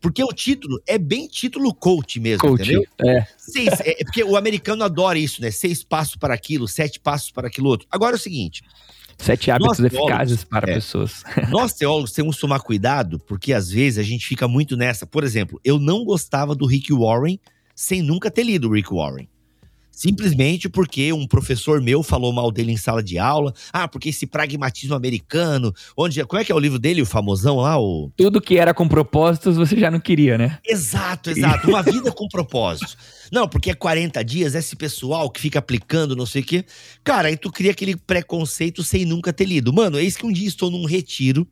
[0.00, 2.62] Porque o título é bem título coach mesmo, coach.
[2.62, 2.84] entendeu?
[3.00, 3.26] É.
[3.38, 5.50] Seis, é, é porque o americano adora isso, né?
[5.50, 7.86] Seis passos para aquilo, sete passos para aquilo outro.
[7.90, 8.62] Agora é o seguinte:
[9.20, 10.74] Sete hábitos eficazes para é.
[10.74, 11.22] pessoas.
[11.50, 15.06] nós teólogos temos que tomar cuidado, porque às vezes a gente fica muito nessa.
[15.06, 17.38] Por exemplo, eu não gostava do Rick Warren
[17.74, 19.28] sem nunca ter lido o Rick Warren.
[19.90, 23.52] Simplesmente porque um professor meu falou mal dele em sala de aula.
[23.72, 26.24] Ah, porque esse pragmatismo americano, onde.
[26.24, 27.78] Como é que é o livro dele, o famosão lá?
[27.78, 28.10] O...
[28.16, 30.58] Tudo que era com propósitos você já não queria, né?
[30.66, 31.68] Exato, exato.
[31.68, 32.96] Uma vida com propósito.
[33.30, 36.64] Não, porque é 40 dias, esse pessoal que fica aplicando não sei o quê.
[37.04, 39.72] Cara, aí tu cria aquele preconceito sem nunca ter lido.
[39.72, 41.46] Mano, eis que um dia estou num retiro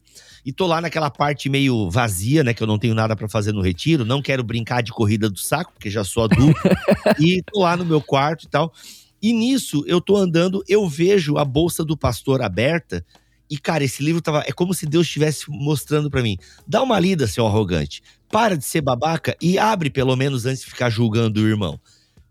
[0.48, 2.54] e tô lá naquela parte meio vazia, né?
[2.54, 4.02] Que eu não tenho nada pra fazer no retiro.
[4.02, 6.58] Não quero brincar de corrida do saco, porque já sou adulto.
[7.20, 8.72] e tô lá no meu quarto e tal.
[9.20, 13.04] E nisso, eu tô andando, eu vejo a bolsa do pastor aberta.
[13.50, 14.42] E, cara, esse livro tava.
[14.46, 16.38] É como se Deus estivesse mostrando pra mim.
[16.66, 18.00] Dá uma lida, seu arrogante.
[18.30, 21.78] Para de ser babaca e abre, pelo menos, antes de ficar julgando o irmão.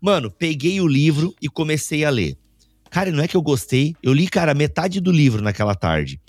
[0.00, 2.36] Mano, peguei o livro e comecei a ler.
[2.90, 3.94] Cara, não é que eu gostei.
[4.02, 6.20] Eu li, cara, metade do livro naquela tarde.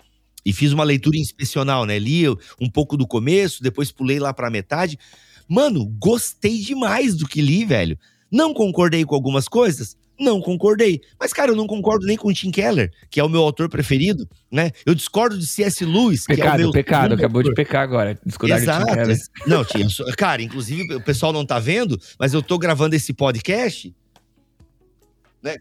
[0.45, 1.99] E fiz uma leitura inspecional, né?
[1.99, 2.27] Li
[2.59, 4.97] um pouco do começo, depois pulei lá pra metade.
[5.47, 7.97] Mano, gostei demais do que li, velho.
[8.31, 9.97] Não concordei com algumas coisas?
[10.19, 11.01] Não concordei.
[11.19, 13.69] Mas, cara, eu não concordo nem com o Tim Keller, que é o meu autor
[13.69, 14.71] preferido, né?
[14.85, 15.85] Eu discordo de C.S.
[15.85, 16.71] Lewis, pecado, que é o meu.
[16.71, 18.19] Pecado, acabou de pecar agora.
[18.25, 18.85] Discordar Exato.
[18.85, 19.17] de Tim Keller.
[19.47, 19.87] Não, tinha.
[20.17, 23.95] Cara, inclusive, o pessoal não tá vendo, mas eu tô gravando esse podcast
[25.41, 25.57] né,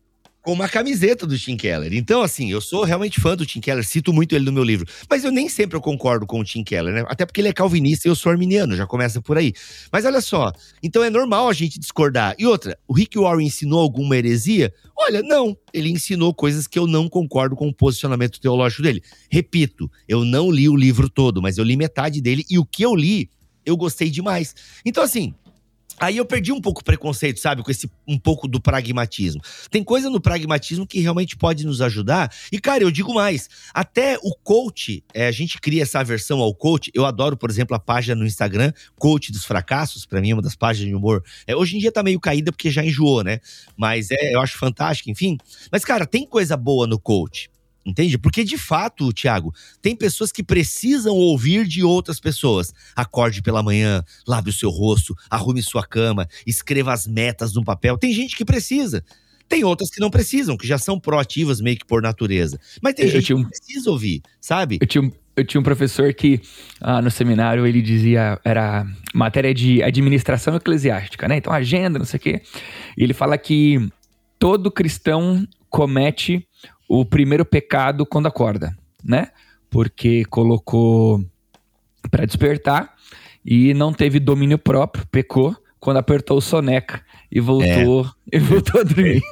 [0.49, 1.93] com uma camiseta do Tim Keller.
[1.93, 4.87] Então, assim, eu sou realmente fã do Tim Keller, cito muito ele no meu livro.
[5.07, 7.05] Mas eu nem sempre eu concordo com o Tim Keller, né?
[7.07, 9.53] Até porque ele é calvinista e eu sou arminiano, já começa por aí.
[9.93, 10.51] Mas olha só,
[10.83, 12.35] então é normal a gente discordar.
[12.39, 14.73] E outra, o Rick Warren ensinou alguma heresia?
[14.97, 15.55] Olha, não.
[15.71, 19.03] Ele ensinou coisas que eu não concordo com o posicionamento teológico dele.
[19.31, 22.83] Repito, eu não li o livro todo, mas eu li metade dele e o que
[22.83, 23.29] eu li,
[23.67, 24.55] eu gostei demais.
[24.83, 25.35] Então, assim,
[26.01, 27.63] Aí eu perdi um pouco o preconceito, sabe?
[27.63, 29.41] Com esse um pouco do pragmatismo.
[29.71, 32.33] Tem coisa no pragmatismo que realmente pode nos ajudar.
[32.53, 36.55] E, cara, eu digo mais: até o coach, é, a gente cria essa versão ao
[36.55, 36.91] coach.
[36.95, 40.43] Eu adoro, por exemplo, a página no Instagram, Coach dos Fracassos, para mim é uma
[40.43, 41.23] das páginas de humor.
[41.47, 43.41] É, hoje em dia tá meio caída porque já enjoou, né?
[43.77, 45.37] Mas é, eu acho fantástico, enfim.
[45.71, 47.51] Mas, cara, tem coisa boa no coach.
[47.89, 48.19] Entende?
[48.19, 52.73] Porque de fato, Tiago, tem pessoas que precisam ouvir de outras pessoas.
[52.95, 57.97] Acorde pela manhã, lave o seu rosto, arrume sua cama, escreva as metas num papel.
[57.97, 59.03] Tem gente que precisa.
[59.49, 62.61] Tem outras que não precisam, que já são proativas meio que por natureza.
[62.83, 63.43] Mas tem eu gente um...
[63.43, 64.79] que precisa ouvir, sabe?
[64.81, 66.41] Eu tinha um, eu tinha um professor que
[66.81, 71.39] ah, no seminário ele dizia, era matéria de administração eclesiástica, né?
[71.39, 72.43] Então, agenda, não sei o quê.
[72.97, 73.89] E ele fala que
[74.39, 76.48] todo cristão comete
[76.89, 79.29] o primeiro pecado quando acorda, né?
[79.69, 81.23] Porque colocou
[82.11, 82.95] para despertar
[83.45, 88.37] e não teve domínio próprio, pecou quando apertou o soneca e voltou, é.
[88.37, 89.23] e voltou a dormir.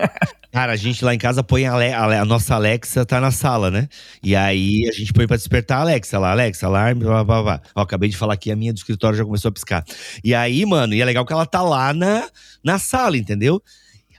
[0.53, 3.71] Cara, a gente lá em casa põe a, a, a, nossa Alexa tá na sala,
[3.71, 3.89] né?
[4.23, 7.63] E aí a gente põe para despertar a Alexa lá, Alexa, alarme, blá, blá, blá.
[7.75, 9.85] Ó, acabei de falar que a minha do escritório já começou a piscar.
[10.25, 12.27] E aí, mano, e é legal que ela tá lá na,
[12.65, 13.63] na sala, entendeu?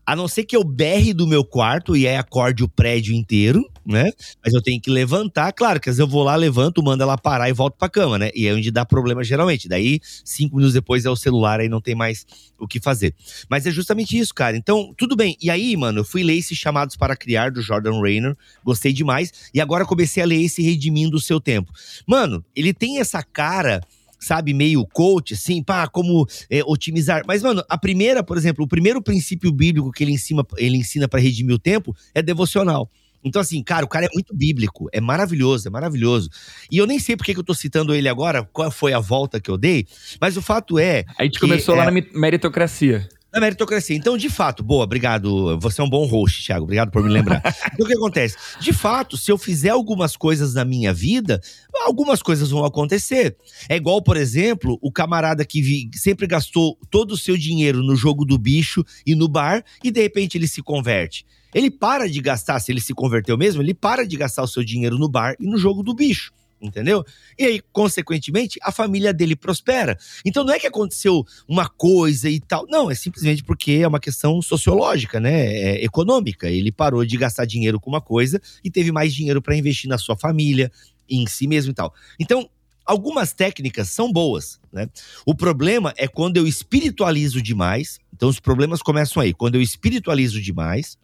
[0.07, 3.61] A não ser que eu berre do meu quarto e aí acorde o prédio inteiro,
[3.85, 4.09] né?
[4.41, 5.51] Mas eu tenho que levantar.
[5.51, 8.17] Claro que às vezes eu vou lá, levanto, mando ela parar e volto pra cama,
[8.17, 8.31] né?
[8.33, 9.67] E é onde dá problema geralmente.
[9.67, 12.25] Daí, cinco minutos depois é o celular, aí não tem mais
[12.57, 13.13] o que fazer.
[13.49, 14.55] Mas é justamente isso, cara.
[14.55, 15.35] Então, tudo bem.
[15.41, 19.51] E aí, mano, eu fui ler esses chamados para criar do Jordan Rayner, gostei demais.
[19.53, 21.69] E agora comecei a ler esse Redimindo o Seu Tempo.
[22.07, 23.81] Mano, ele tem essa cara
[24.19, 27.23] sabe, meio coach, assim, pá, como é, otimizar.
[27.27, 31.07] Mas, mano, a primeira, por exemplo, o primeiro princípio bíblico que ele ensina, ele ensina
[31.07, 32.89] para redimir o tempo é devocional.
[33.23, 36.29] Então, assim, cara, o cara é muito bíblico, é maravilhoso, é maravilhoso.
[36.71, 39.39] E eu nem sei por que eu tô citando ele agora, qual foi a volta
[39.39, 39.85] que eu dei,
[40.21, 41.03] mas o fato é.
[41.17, 43.09] A gente começou é, lá na meritocracia.
[43.37, 43.95] Na meritocracia.
[43.95, 45.59] Então, de fato, boa, obrigado.
[45.59, 46.63] Você é um bom host, Thiago.
[46.63, 47.39] Obrigado por me lembrar.
[47.71, 48.35] então, o que acontece?
[48.59, 51.39] De fato, se eu fizer algumas coisas na minha vida,
[51.85, 53.37] algumas coisas vão acontecer.
[53.69, 57.95] É igual, por exemplo, o camarada que vi, sempre gastou todo o seu dinheiro no
[57.95, 61.23] jogo do bicho e no bar, e de repente ele se converte.
[61.53, 64.63] Ele para de gastar, se ele se converteu mesmo, ele para de gastar o seu
[64.63, 67.05] dinheiro no bar e no jogo do bicho entendeu?
[67.37, 69.97] E aí, consequentemente, a família dele prospera.
[70.25, 73.99] Então não é que aconteceu uma coisa e tal, não, é simplesmente porque é uma
[73.99, 75.47] questão sociológica, né?
[75.47, 76.49] É econômica.
[76.49, 79.97] Ele parou de gastar dinheiro com uma coisa e teve mais dinheiro para investir na
[79.97, 80.71] sua família,
[81.09, 81.93] em si mesmo e tal.
[82.19, 82.49] Então,
[82.85, 84.87] algumas técnicas são boas, né?
[85.25, 87.99] O problema é quando eu espiritualizo demais.
[88.13, 90.97] Então os problemas começam aí, quando eu espiritualizo demais,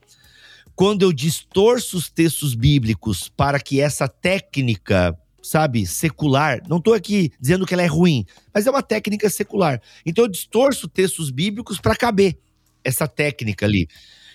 [0.76, 6.62] quando eu distorço os textos bíblicos para que essa técnica sabe, secular.
[6.68, 9.82] Não estou aqui dizendo que ela é ruim, mas é uma técnica secular.
[10.06, 12.38] Então eu distorço textos bíblicos para caber
[12.84, 13.88] essa técnica ali.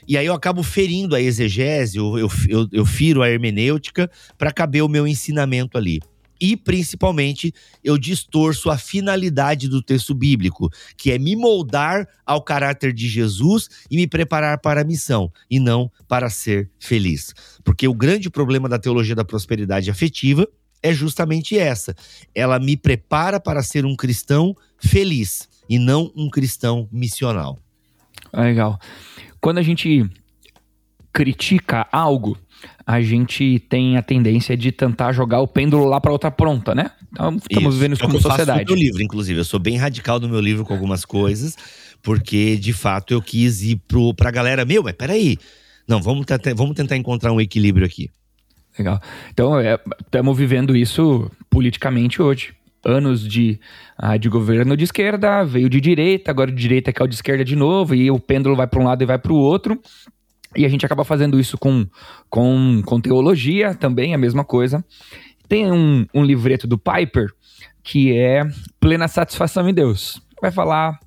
[0.06, 4.52] E aí eu acabo ferindo a exegese, eu, eu, eu, eu firo a hermenêutica para
[4.52, 6.00] caber o meu ensinamento ali.
[6.40, 12.92] E, principalmente, eu distorço a finalidade do texto bíblico, que é me moldar ao caráter
[12.92, 17.34] de Jesus e me preparar para a missão, e não para ser feliz.
[17.64, 20.48] Porque o grande problema da teologia da prosperidade afetiva
[20.82, 21.94] é justamente essa.
[22.34, 27.58] Ela me prepara para ser um cristão feliz e não um cristão missional.
[28.32, 28.78] Legal.
[29.40, 30.08] Quando a gente
[31.12, 32.38] critica algo,
[32.86, 36.90] a gente tem a tendência de tentar jogar o pêndulo lá para outra pronta, né?
[37.12, 37.70] Então estamos isso.
[37.70, 38.60] vivendo isso é como sociedade.
[38.60, 41.56] Eu no meu livro, inclusive, eu sou bem radical no meu livro com algumas coisas,
[42.02, 43.80] porque de fato eu quis ir
[44.16, 45.36] para a galera, meu, mas peraí,
[45.86, 48.10] não, vamos, vamos tentar encontrar um equilíbrio aqui.
[48.78, 49.00] Legal.
[49.32, 49.54] Então,
[50.00, 52.54] estamos é, vivendo isso politicamente hoje.
[52.84, 53.58] anos de,
[54.00, 57.56] uh, de governo de esquerda, veio de direita, agora de direita caiu de esquerda de
[57.56, 59.80] novo, e o pêndulo vai para um lado e vai para o outro.
[60.56, 61.86] E a gente acaba fazendo isso com,
[62.30, 64.82] com, com teologia também, a mesma coisa.
[65.48, 67.28] Tem um, um livreto do Piper
[67.82, 68.42] que é
[68.78, 70.20] Plena Satisfação em Deus.
[70.40, 70.98] Vai falar,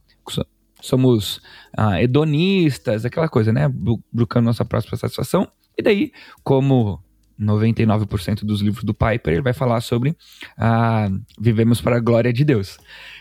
[0.81, 1.39] somos
[1.77, 3.67] ah, hedonistas, aquela coisa, né?
[4.11, 5.47] Buscando nossa próxima satisfação.
[5.77, 6.11] E daí,
[6.43, 6.99] como
[7.41, 10.15] 99% dos livros do Piper, ele vai falar sobre
[10.57, 12.77] ah, vivemos para a glória de Deus.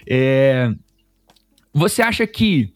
[0.09, 0.71] É,
[1.73, 2.75] você acha que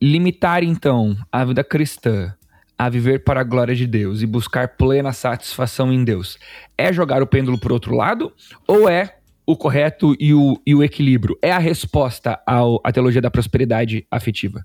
[0.00, 2.34] limitar, então, a vida cristã
[2.76, 6.38] a viver para a glória de Deus e buscar plena satisfação em Deus
[6.76, 8.32] é jogar o pêndulo para outro lado
[8.66, 11.38] ou é o correto e o, e o equilíbrio?
[11.40, 14.64] É a resposta ao, à teologia da prosperidade afetiva?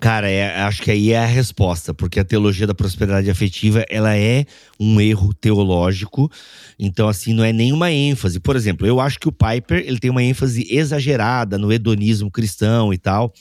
[0.00, 4.14] Cara, é, acho que aí é a resposta, porque a teologia da prosperidade afetiva, ela
[4.16, 4.44] é
[4.78, 6.30] um erro teológico,
[6.78, 8.38] então assim, não é nenhuma ênfase.
[8.38, 12.92] Por exemplo, eu acho que o Piper, ele tem uma ênfase exagerada no hedonismo cristão
[12.92, 13.32] e tal.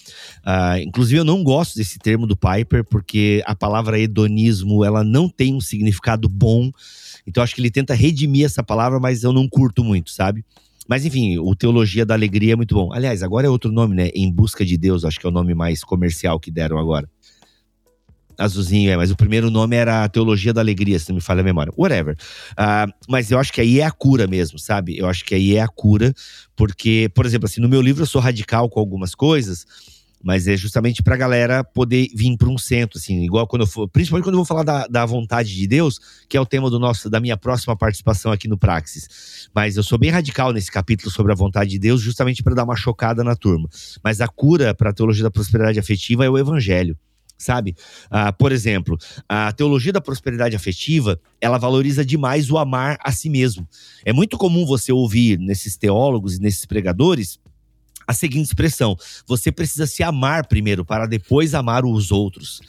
[0.46, 5.28] Uh, inclusive, eu não gosto desse termo do Piper, porque a palavra hedonismo, ela não
[5.28, 6.72] tem um significado bom,
[7.28, 10.46] então acho que ele tenta redimir essa palavra, mas eu não curto muito, sabe?
[10.88, 12.92] Mas enfim, o Teologia da Alegria é muito bom.
[12.94, 14.10] Aliás, agora é outro nome, né?
[14.14, 17.10] Em Busca de Deus, acho que é o nome mais comercial que deram agora.
[18.38, 21.44] Azulzinho, é, mas o primeiro nome era Teologia da Alegria, se não me falha a
[21.44, 21.72] memória.
[21.78, 22.16] Whatever.
[22.54, 24.98] Uh, mas eu acho que aí é a cura mesmo, sabe?
[24.98, 26.14] Eu acho que aí é a cura,
[26.56, 29.66] porque, por exemplo, assim, no meu livro eu sou radical com algumas coisas,
[30.24, 33.68] mas é justamente para a galera poder vir para um centro, assim, igual quando eu
[33.68, 36.70] for, principalmente quando eu vou falar da, da vontade de Deus, que é o tema
[36.70, 39.50] do nosso, da minha próxima participação aqui no Praxis.
[39.54, 42.64] Mas eu sou bem radical nesse capítulo sobre a vontade de Deus, justamente para dar
[42.64, 43.68] uma chocada na turma.
[44.02, 46.98] Mas a cura para a teologia da prosperidade afetiva é o evangelho
[47.36, 47.76] sabe?
[48.10, 53.30] Ah, por exemplo, a teologia da prosperidade afetiva, ela valoriza demais o amar a si
[53.30, 53.68] mesmo.
[54.06, 57.38] É muito comum você ouvir nesses teólogos e nesses pregadores
[58.08, 58.96] a seguinte expressão:
[59.28, 62.62] você precisa se amar primeiro para depois amar os outros.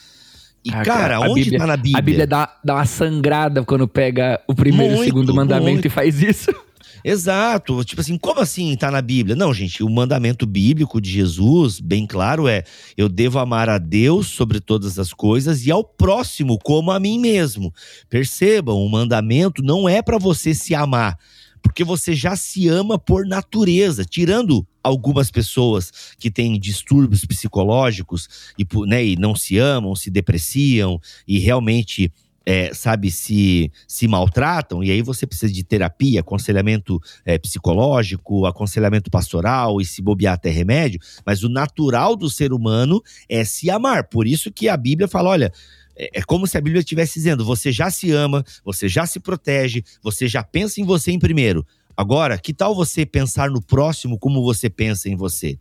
[0.65, 1.99] E, ah, cara, onde Bíblia, tá na Bíblia?
[1.99, 5.73] A Bíblia dá, dá uma sangrada quando pega o primeiro muito, e o segundo mandamento
[5.73, 5.87] muito.
[5.87, 6.51] e faz isso.
[7.05, 7.85] Exato.
[7.85, 9.37] Tipo assim, como assim tá na Bíblia?
[9.37, 12.65] Não, gente, o mandamento bíblico de Jesus, bem claro, é:
[12.97, 17.19] eu devo amar a Deus sobre todas as coisas e ao próximo como a mim
[17.19, 17.71] mesmo.
[18.09, 21.19] Percebam, o mandamento não é para você se amar
[21.65, 28.67] porque você já se ama por natureza, tirando algumas pessoas que têm distúrbios psicológicos e,
[28.87, 32.13] né, e não se amam, se depreciam e realmente
[32.47, 39.11] é, sabe, se, se maltratam, e aí você precisa de terapia, aconselhamento é, psicológico, aconselhamento
[39.11, 44.09] pastoral e se bobear até remédio, mas o natural do ser humano é se amar.
[44.09, 45.53] Por isso que a Bíblia fala: olha,
[45.97, 49.21] é, é como se a Bíblia estivesse dizendo: você já se ama, você já se
[49.21, 51.67] protege, você já pensa em você em primeiro.
[51.97, 55.59] Agora, que tal você pensar no próximo como você pensa em você?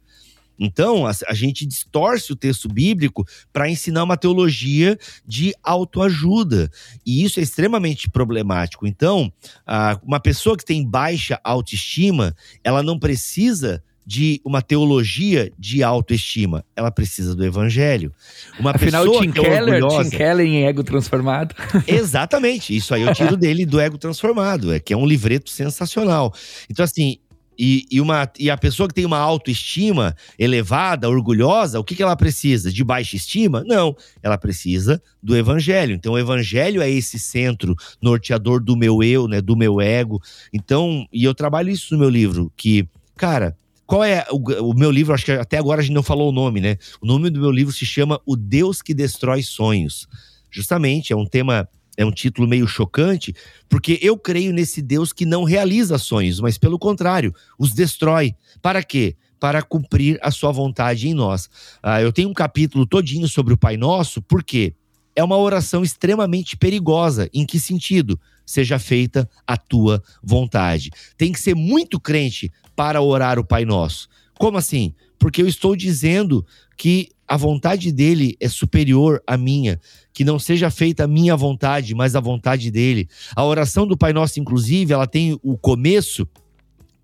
[0.57, 6.69] Então, a, a gente distorce o texto bíblico para ensinar uma teologia de autoajuda.
[7.05, 8.87] E isso é extremamente problemático.
[8.87, 9.31] Então,
[9.65, 16.63] a, uma pessoa que tem baixa autoestima, ela não precisa de uma teologia de autoestima,
[16.75, 18.11] ela precisa do evangelho.
[18.59, 20.09] Uma Afinal, pessoa Tim que é Keller, orgulhosa...
[20.09, 21.55] Tim Keller em Ego Transformado.
[21.87, 26.33] Exatamente, isso aí eu tiro dele do Ego Transformado, é que é um livreto sensacional.
[26.69, 27.17] Então assim,
[27.57, 32.03] e, e, uma, e a pessoa que tem uma autoestima elevada, orgulhosa, o que, que
[32.03, 32.71] ela precisa?
[32.71, 33.63] De baixa estima?
[33.65, 33.95] Não.
[34.21, 35.93] Ela precisa do evangelho.
[35.93, 39.41] Então, o evangelho é esse centro norteador do meu eu, né?
[39.41, 40.21] Do meu ego.
[40.51, 43.55] Então, e eu trabalho isso no meu livro, que, cara,
[43.85, 45.13] qual é o, o, meu livro?
[45.13, 46.77] Acho que até agora a gente não falou o nome, né?
[47.01, 50.07] O nome do meu livro se chama O Deus que Destrói Sonhos.
[50.49, 51.67] Justamente, é um tema,
[51.97, 53.35] é um título meio chocante,
[53.67, 58.35] porque eu creio nesse Deus que não realiza sonhos, mas pelo contrário, os destrói.
[58.61, 59.15] Para quê?
[59.39, 61.49] Para cumprir a sua vontade em nós.
[61.81, 64.73] Ah, eu tenho um capítulo todinho sobre o Pai Nosso, por quê?
[65.15, 67.29] é uma oração extremamente perigosa.
[67.33, 68.19] Em que sentido?
[68.45, 70.89] Seja feita a tua vontade.
[71.17, 74.07] Tem que ser muito crente para orar o Pai Nosso.
[74.37, 74.93] Como assim?
[75.17, 76.45] Porque eu estou dizendo
[76.77, 79.79] que a vontade dele é superior à minha,
[80.11, 83.07] que não seja feita a minha vontade, mas a vontade dele.
[83.35, 86.27] A oração do Pai Nosso, inclusive, ela tem o começo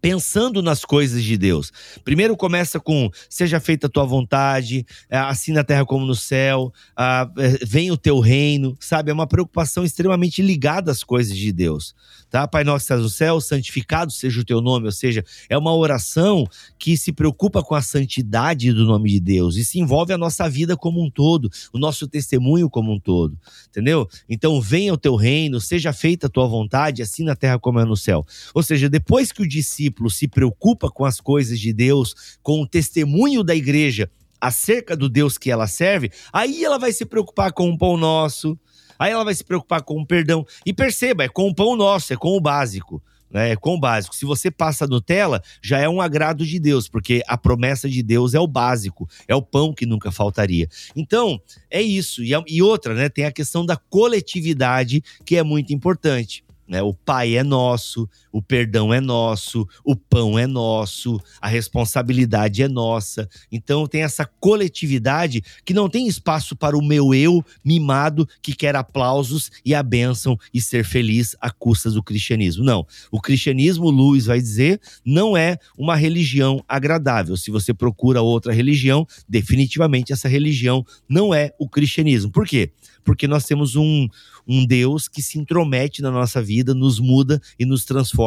[0.01, 1.71] pensando nas coisas de Deus.
[2.03, 6.73] Primeiro começa com seja feita a tua vontade, é, assim na terra como no céu,
[6.97, 9.11] é, vem o teu reino, sabe?
[9.11, 11.95] É uma preocupação extremamente ligada às coisas de Deus,
[12.29, 12.47] tá?
[12.47, 15.75] Pai nosso que estás no céu, santificado seja o teu nome, ou seja, é uma
[15.75, 16.45] oração
[16.77, 20.49] que se preocupa com a santidade do nome de Deus e se envolve a nossa
[20.49, 24.07] vida como um todo, o nosso testemunho como um todo, entendeu?
[24.29, 27.85] Então venha o teu reino, seja feita a tua vontade, assim na terra como é
[27.85, 28.25] no céu.
[28.53, 32.67] Ou seja, depois que o discípulo se preocupa com as coisas de Deus, com o
[32.67, 34.09] testemunho da igreja
[34.39, 38.57] acerca do Deus que ela serve, aí ela vai se preocupar com o pão nosso,
[38.99, 40.45] aí ela vai se preocupar com o perdão.
[40.65, 43.01] E perceba, é com o pão nosso, é com o básico.
[43.31, 44.15] Né, é com o básico.
[44.15, 48.33] Se você passa Nutella, já é um agrado de Deus, porque a promessa de Deus
[48.33, 50.67] é o básico, é o pão que nunca faltaria.
[50.95, 51.39] Então,
[51.69, 52.23] é isso.
[52.23, 53.07] E, e outra, né?
[53.07, 56.43] Tem a questão da coletividade, que é muito importante.
[56.69, 56.83] Né?
[56.83, 62.67] O Pai é nosso, o perdão é nosso, o pão é nosso, a responsabilidade é
[62.67, 63.27] nossa.
[63.51, 68.75] Então tem essa coletividade que não tem espaço para o meu eu mimado que quer
[68.75, 72.63] aplausos e a bênção e ser feliz à custa do cristianismo.
[72.63, 72.85] Não.
[73.11, 77.35] O cristianismo, Luiz vai dizer, não é uma religião agradável.
[77.35, 82.31] Se você procura outra religião, definitivamente essa religião não é o cristianismo.
[82.31, 82.71] Por quê?
[83.03, 84.07] Porque nós temos um,
[84.47, 88.18] um Deus que se intromete na nossa vida, nos muda e nos transforma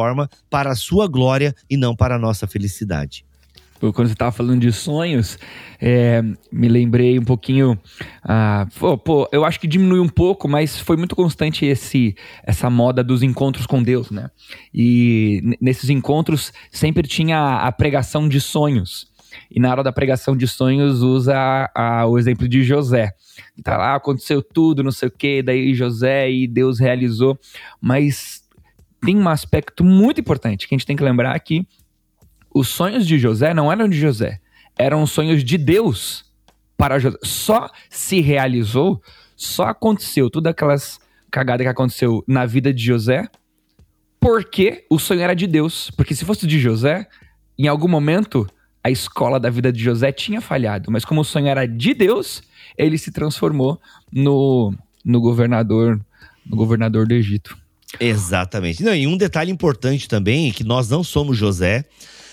[0.49, 3.25] para a sua glória e não para a nossa felicidade
[3.91, 5.37] quando você estava falando de sonhos,
[5.81, 6.21] é,
[6.51, 7.77] me lembrei um pouquinho.
[8.23, 8.67] Ah,
[9.03, 13.23] pô, eu acho que diminuiu um pouco, mas foi muito constante esse, essa moda dos
[13.23, 14.29] encontros com Deus, né?
[14.73, 19.11] E nesses encontros sempre tinha a pregação de sonhos.
[19.49, 23.11] E na hora da pregação de sonhos usa a, a, o exemplo de José.
[23.63, 27.37] Tá lá, aconteceu tudo, não sei o que, daí José e Deus realizou.
[27.81, 28.42] Mas
[29.05, 31.67] tem um aspecto muito importante que a gente tem que lembrar que
[32.53, 34.39] os sonhos de José não eram de José,
[34.77, 36.25] eram sonhos de Deus
[36.77, 37.17] para José.
[37.23, 39.01] Só se realizou,
[39.35, 40.99] só aconteceu tudo aquelas
[41.31, 43.27] cagadas que aconteceu na vida de José,
[44.19, 45.91] porque o sonho era de Deus.
[45.91, 47.07] Porque se fosse de José,
[47.57, 48.47] em algum momento
[48.83, 52.43] a escola da vida de José tinha falhado, mas como o sonho era de Deus,
[52.77, 53.81] ele se transformou
[54.11, 54.73] no,
[55.03, 55.99] no governador,
[56.45, 57.62] no governador do Egito.
[57.99, 58.83] Exatamente.
[58.83, 61.85] Não, e um detalhe importante também é que nós não somos José.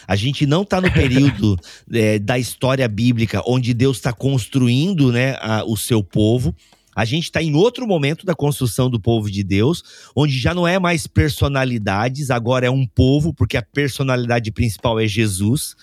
[0.06, 1.56] A gente não está no período
[1.92, 6.54] é, da história bíblica onde Deus está construindo né, a, o seu povo.
[6.96, 9.82] A gente está em outro momento da construção do povo de Deus,
[10.14, 15.06] onde já não é mais personalidades, agora é um povo, porque a personalidade principal é
[15.06, 15.76] Jesus.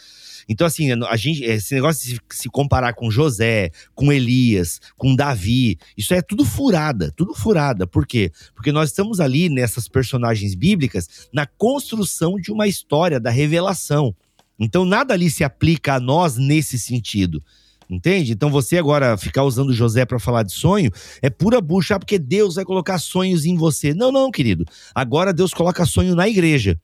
[0.48, 5.78] Então, assim, a gente, esse negócio de se comparar com José, com Elias, com Davi,
[5.98, 7.86] isso é tudo furada, tudo furada.
[7.86, 8.32] Por quê?
[8.56, 14.16] Porque nós estamos ali nessas personagens bíblicas na construção de uma história da revelação.
[14.58, 17.44] Então, nada ali se aplica a nós nesse sentido.
[17.90, 18.34] Entende?
[18.34, 20.92] Então você agora ficar usando José para falar de sonho
[21.22, 23.94] é pura bucha, porque Deus vai colocar sonhos em você.
[23.94, 24.66] Não, não, querido.
[24.94, 26.78] Agora Deus coloca sonho na igreja.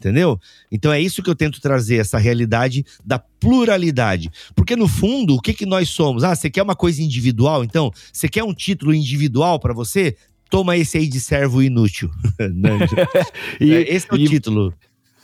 [0.00, 0.40] Entendeu?
[0.72, 4.30] Então é isso que eu tento trazer, essa realidade da pluralidade.
[4.56, 6.24] Porque no fundo, o que, que nós somos?
[6.24, 7.62] Ah, você quer uma coisa individual?
[7.62, 10.16] Então, você quer um título individual para você?
[10.48, 12.10] Toma esse aí de servo inútil.
[13.60, 14.74] E, é, esse é o e, título.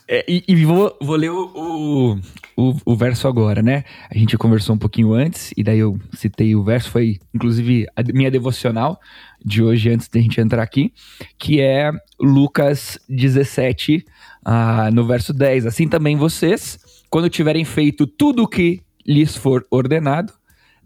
[0.07, 2.17] É, e, e vou, vou, ler o,
[2.55, 3.83] o, o, verso agora, né?
[4.09, 8.01] A gente conversou um pouquinho antes, e daí eu citei o verso, foi inclusive a
[8.13, 9.01] minha devocional
[9.43, 10.93] de hoje, antes da gente entrar aqui,
[11.37, 14.05] que é Lucas 17,
[14.49, 15.65] ah, no verso 10.
[15.65, 16.79] Assim também vocês,
[17.09, 20.31] quando tiverem feito tudo o que lhes for ordenado,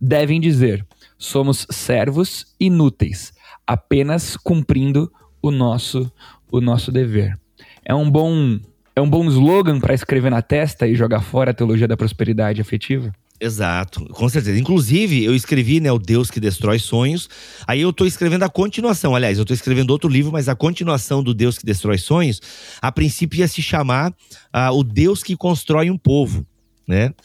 [0.01, 0.83] devem dizer:
[1.15, 3.31] somos servos inúteis,
[3.67, 6.11] apenas cumprindo o nosso
[6.51, 7.39] o nosso dever.
[7.85, 8.59] É um bom
[8.95, 12.59] é um bom slogan para escrever na testa e jogar fora a teologia da prosperidade
[12.59, 13.13] afetiva?
[13.43, 14.59] Exato, com certeza.
[14.59, 17.27] Inclusive, eu escrevi, né, O Deus que Destrói Sonhos.
[17.65, 19.15] Aí eu tô escrevendo a continuação.
[19.15, 22.39] Aliás, eu tô escrevendo outro livro, mas a continuação do Deus que Destrói Sonhos,
[22.79, 26.45] a princípio ia se chamar uh, O Deus que Constrói um Povo,
[26.87, 27.15] né?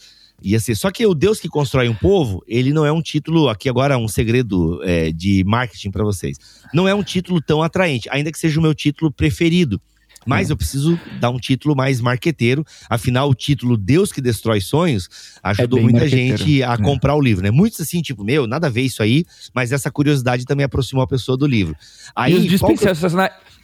[0.41, 0.73] Ia ser.
[0.73, 3.49] Só que o Deus que constrói um povo, ele não é um título.
[3.49, 6.37] Aqui agora um segredo é, de marketing para vocês.
[6.73, 9.81] Não é um título tão atraente, ainda que seja o meu título preferido.
[10.27, 10.53] Mas é.
[10.53, 12.65] eu preciso dar um título mais marqueteiro.
[12.89, 15.09] Afinal, o título Deus que Destrói Sonhos
[15.41, 16.77] ajudou é muita gente a é.
[16.77, 17.49] comprar o livro, né?
[17.49, 21.07] Muitos assim, tipo, meu, nada a ver isso aí, mas essa curiosidade também aproximou a
[21.07, 21.75] pessoa do livro.
[22.15, 22.61] Aí, e, os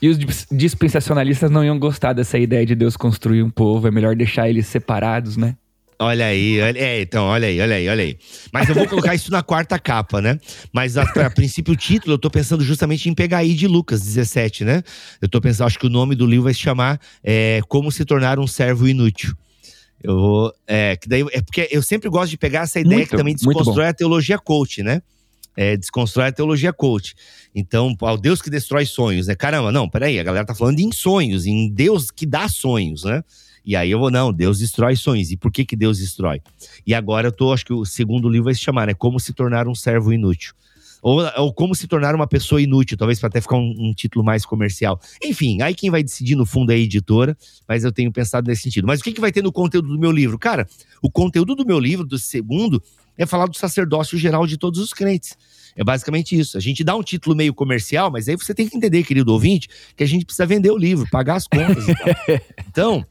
[0.02, 0.18] e os
[0.52, 4.68] dispensacionalistas não iam gostar dessa ideia de Deus construir um povo, é melhor deixar eles
[4.68, 5.56] separados, né?
[6.04, 8.18] Olha aí, olha, é, então, olha aí, olha aí, olha aí.
[8.52, 10.40] Mas eu vou colocar isso na quarta capa, né?
[10.72, 14.02] Mas a, a, princípio o título eu tô pensando justamente em pegar aí de Lucas
[14.02, 14.84] 17, né?
[15.22, 18.04] Eu tô pensando, acho que o nome do livro vai se chamar é, Como se
[18.04, 19.34] tornar um servo inútil.
[20.04, 23.10] Eu vou, é, que daí, é porque eu sempre gosto de pegar essa ideia muito,
[23.10, 25.02] que também desconstrói a teologia coach, né?
[25.56, 27.16] É, desconstrói a teologia coach.
[27.56, 29.36] Então, o Deus que destrói sonhos, né?
[29.36, 33.24] Caramba, não, peraí, a galera tá falando em sonhos, em Deus que dá sonhos, né?
[33.66, 35.32] E aí eu vou, não, Deus destrói sonhos.
[35.32, 36.42] E por que que Deus destrói?
[36.86, 38.94] E agora eu tô, acho que o segundo livro vai se chamar, né?
[38.94, 40.54] Como se tornar um servo inútil.
[41.02, 44.24] Ou, ou como se tornar uma pessoa inútil, talvez para até ficar um, um, título
[44.24, 45.00] mais comercial.
[45.22, 47.38] Enfim, aí quem vai decidir no fundo é a editora,
[47.68, 48.88] mas eu tenho pensado nesse sentido.
[48.88, 50.40] Mas o que, que vai ter no conteúdo do meu livro?
[50.40, 50.66] Cara,
[51.02, 52.82] o conteúdo do meu livro, do segundo,
[53.18, 55.38] é falar do sacerdócio geral de todos os crentes.
[55.76, 56.58] É basicamente isso.
[56.58, 59.68] A gente dá um título meio comercial, mas aí você tem que entender, querido ouvinte,
[59.98, 62.14] que a gente precisa vender o livro, pagar as contas e tal.
[62.70, 63.06] Então,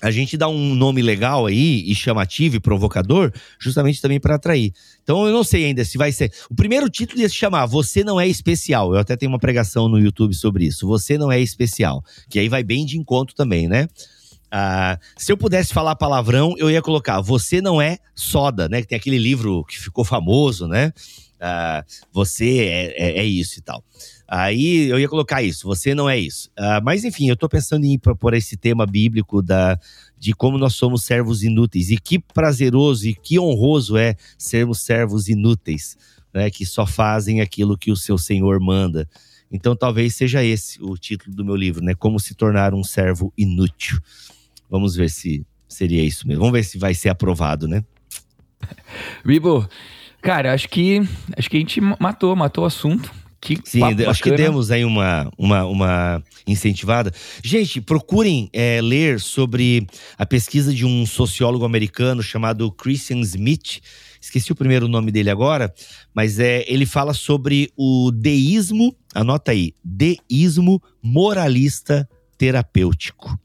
[0.00, 4.72] a gente dá um nome legal aí e chamativo e provocador, justamente também para atrair.
[5.02, 6.32] Então eu não sei ainda se vai ser.
[6.48, 8.94] O primeiro título ia se chamar Você não é especial.
[8.94, 10.86] Eu até tenho uma pregação no YouTube sobre isso.
[10.86, 13.88] Você não é especial, que aí vai bem de encontro também, né?
[14.50, 18.80] Ah, se eu pudesse falar palavrão, eu ia colocar Você não é soda, né?
[18.80, 20.92] Que tem aquele livro que ficou famoso, né?
[21.40, 23.82] Ah, você é, é, é isso e tal.
[24.30, 26.50] Aí eu ia colocar isso, você não é isso.
[26.50, 29.80] Uh, mas enfim, eu estou pensando em propor esse tema bíblico da,
[30.18, 31.90] de como nós somos servos inúteis.
[31.90, 35.96] E que prazeroso e que honroso é sermos servos inúteis,
[36.34, 39.08] né, que só fazem aquilo que o seu Senhor manda.
[39.50, 41.94] Então talvez seja esse o título do meu livro, né?
[41.94, 43.98] Como se tornar um servo inútil.
[44.68, 46.42] Vamos ver se seria isso mesmo.
[46.42, 47.82] Vamos ver se vai ser aprovado, né?
[49.24, 49.66] Bibo,
[50.20, 51.00] cara, acho que
[51.34, 53.10] acho que a gente matou, matou o assunto.
[53.40, 57.12] Que Sim, acho que demos aí uma, uma, uma incentivada.
[57.42, 59.86] Gente, procurem é, ler sobre
[60.16, 63.80] a pesquisa de um sociólogo americano chamado Christian Smith.
[64.20, 65.72] Esqueci o primeiro nome dele agora,
[66.12, 73.38] mas é, ele fala sobre o deísmo, anota aí, deísmo moralista terapêutico.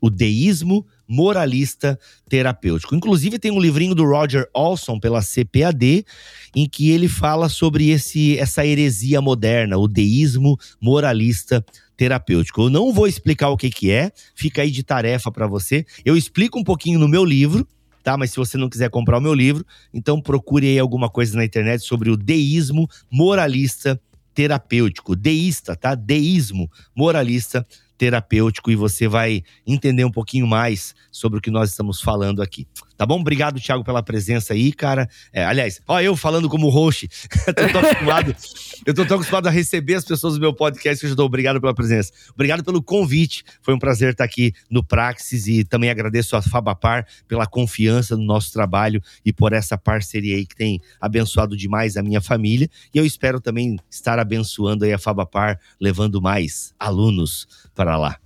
[0.00, 1.98] O deísmo moralista
[2.28, 2.94] terapêutico.
[2.94, 6.04] Inclusive tem um livrinho do Roger Olson pela CPAD
[6.54, 11.64] em que ele fala sobre esse essa heresia moderna, o deísmo moralista
[11.96, 12.62] terapêutico.
[12.62, 15.84] Eu não vou explicar o que que é, fica aí de tarefa para você.
[16.04, 17.66] Eu explico um pouquinho no meu livro,
[18.02, 18.16] tá?
[18.16, 21.44] Mas se você não quiser comprar o meu livro, então procure aí alguma coisa na
[21.44, 24.00] internet sobre o deísmo moralista
[24.34, 25.94] terapêutico, deísta, tá?
[25.94, 31.70] Deísmo moralista terapêutico terapêutico e você vai entender um pouquinho mais sobre o que nós
[31.70, 32.66] estamos falando aqui.
[32.96, 33.20] Tá bom?
[33.20, 35.08] Obrigado, Thiago, pela presença aí, cara.
[35.30, 37.08] É, aliás, ó, eu falando como host,
[37.46, 38.36] eu tô tão acostumado,
[38.86, 41.26] eu tô tão acostumado a receber as pessoas do meu podcast que eu já dou
[41.26, 42.10] obrigado pela presença.
[42.32, 43.44] Obrigado pelo convite.
[43.60, 48.24] Foi um prazer estar aqui no Praxis e também agradeço a Fabapar pela confiança no
[48.24, 52.68] nosso trabalho e por essa parceria aí que tem abençoado demais a minha família.
[52.94, 58.16] E eu espero também estar abençoando aí a Fabapar, levando mais alunos para lá.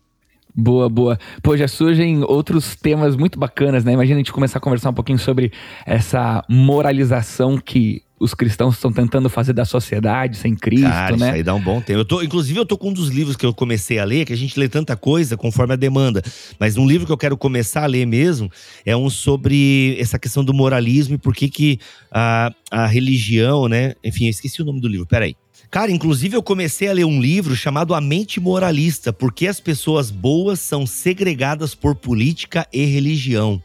[0.55, 1.19] Boa, boa.
[1.43, 3.93] Pô, já surgem outros temas muito bacanas, né?
[3.93, 5.53] Imagina a gente começar a conversar um pouquinho sobre
[5.87, 11.27] essa moralização que os cristãos estão tentando fazer da sociedade sem Cristo, Cara, né?
[11.27, 12.01] Isso aí dá um bom tempo.
[12.01, 14.33] Eu tô, inclusive, eu tô com um dos livros que eu comecei a ler, que
[14.35, 16.23] a gente lê tanta coisa conforme a demanda.
[16.59, 18.51] Mas um livro que eu quero começar a ler mesmo
[18.85, 21.79] é um sobre essa questão do moralismo e por que, que
[22.13, 23.95] a, a religião, né?
[24.05, 25.35] Enfim, eu esqueci o nome do livro, peraí.
[25.71, 30.11] Cara, inclusive eu comecei a ler um livro chamado A Mente Moralista, porque as pessoas
[30.11, 33.63] boas são segregadas por política e religião.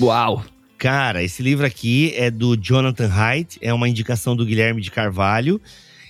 [0.00, 0.42] Uau!
[0.78, 5.60] Cara, esse livro aqui é do Jonathan Haidt, é uma indicação do Guilherme de Carvalho.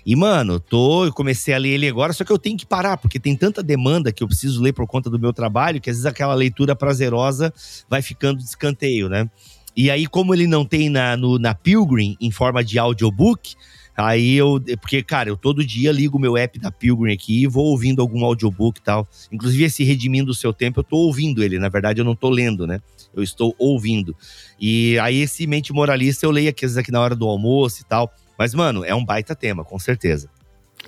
[0.06, 2.96] E, mano, tô, eu comecei a ler ele agora, só que eu tenho que parar,
[2.96, 5.96] porque tem tanta demanda que eu preciso ler por conta do meu trabalho, que às
[5.96, 7.52] vezes aquela leitura prazerosa
[7.90, 9.28] vai ficando de escanteio, né?
[9.76, 13.56] E aí, como ele não tem na, no, na Pilgrim em forma de audiobook,
[13.96, 14.60] Aí eu.
[14.80, 18.24] Porque, cara, eu todo dia ligo meu app da Pilgrim aqui e vou ouvindo algum
[18.24, 19.06] audiobook e tal.
[19.30, 21.58] Inclusive, esse Redimindo o Seu Tempo, eu tô ouvindo ele.
[21.58, 22.80] Na verdade, eu não tô lendo, né?
[23.14, 24.16] Eu estou ouvindo.
[24.60, 27.82] E aí, esse Mente Moralista eu leio aqui, às vezes, aqui na hora do almoço
[27.82, 28.10] e tal.
[28.38, 30.28] Mas, mano, é um baita tema, com certeza.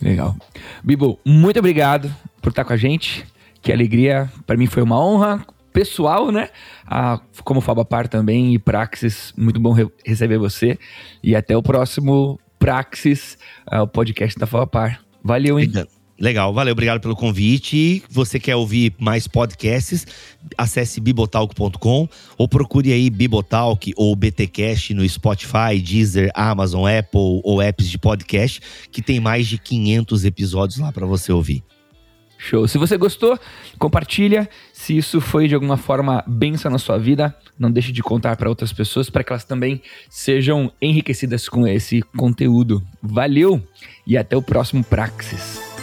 [0.00, 0.36] Legal.
[0.82, 3.24] Bibo, muito obrigado por estar com a gente.
[3.60, 4.30] Que alegria.
[4.46, 6.50] Para mim foi uma honra pessoal, né?
[6.86, 10.78] Ah, como Fabapar também e Praxis, muito bom re receber você.
[11.22, 13.36] E até o próximo Praxis,
[13.70, 14.66] uh, o podcast da Fala
[15.22, 15.70] Valeu, hein?
[16.18, 18.02] Legal, valeu, obrigado pelo convite.
[18.08, 20.06] Você quer ouvir mais podcasts?
[20.56, 22.08] Acesse bibotalk.com
[22.38, 28.62] ou procure aí Bibotalk ou BTcast no Spotify, Deezer, Amazon, Apple ou apps de podcast,
[28.90, 31.62] que tem mais de 500 episódios lá para você ouvir.
[32.44, 32.68] Show.
[32.68, 33.38] Se você gostou,
[33.78, 34.48] compartilha.
[34.72, 38.48] Se isso foi de alguma forma benção na sua vida, não deixe de contar para
[38.48, 39.80] outras pessoas para que elas também
[40.10, 42.82] sejam enriquecidas com esse conteúdo.
[43.02, 43.62] Valeu
[44.06, 45.73] e até o próximo Praxis.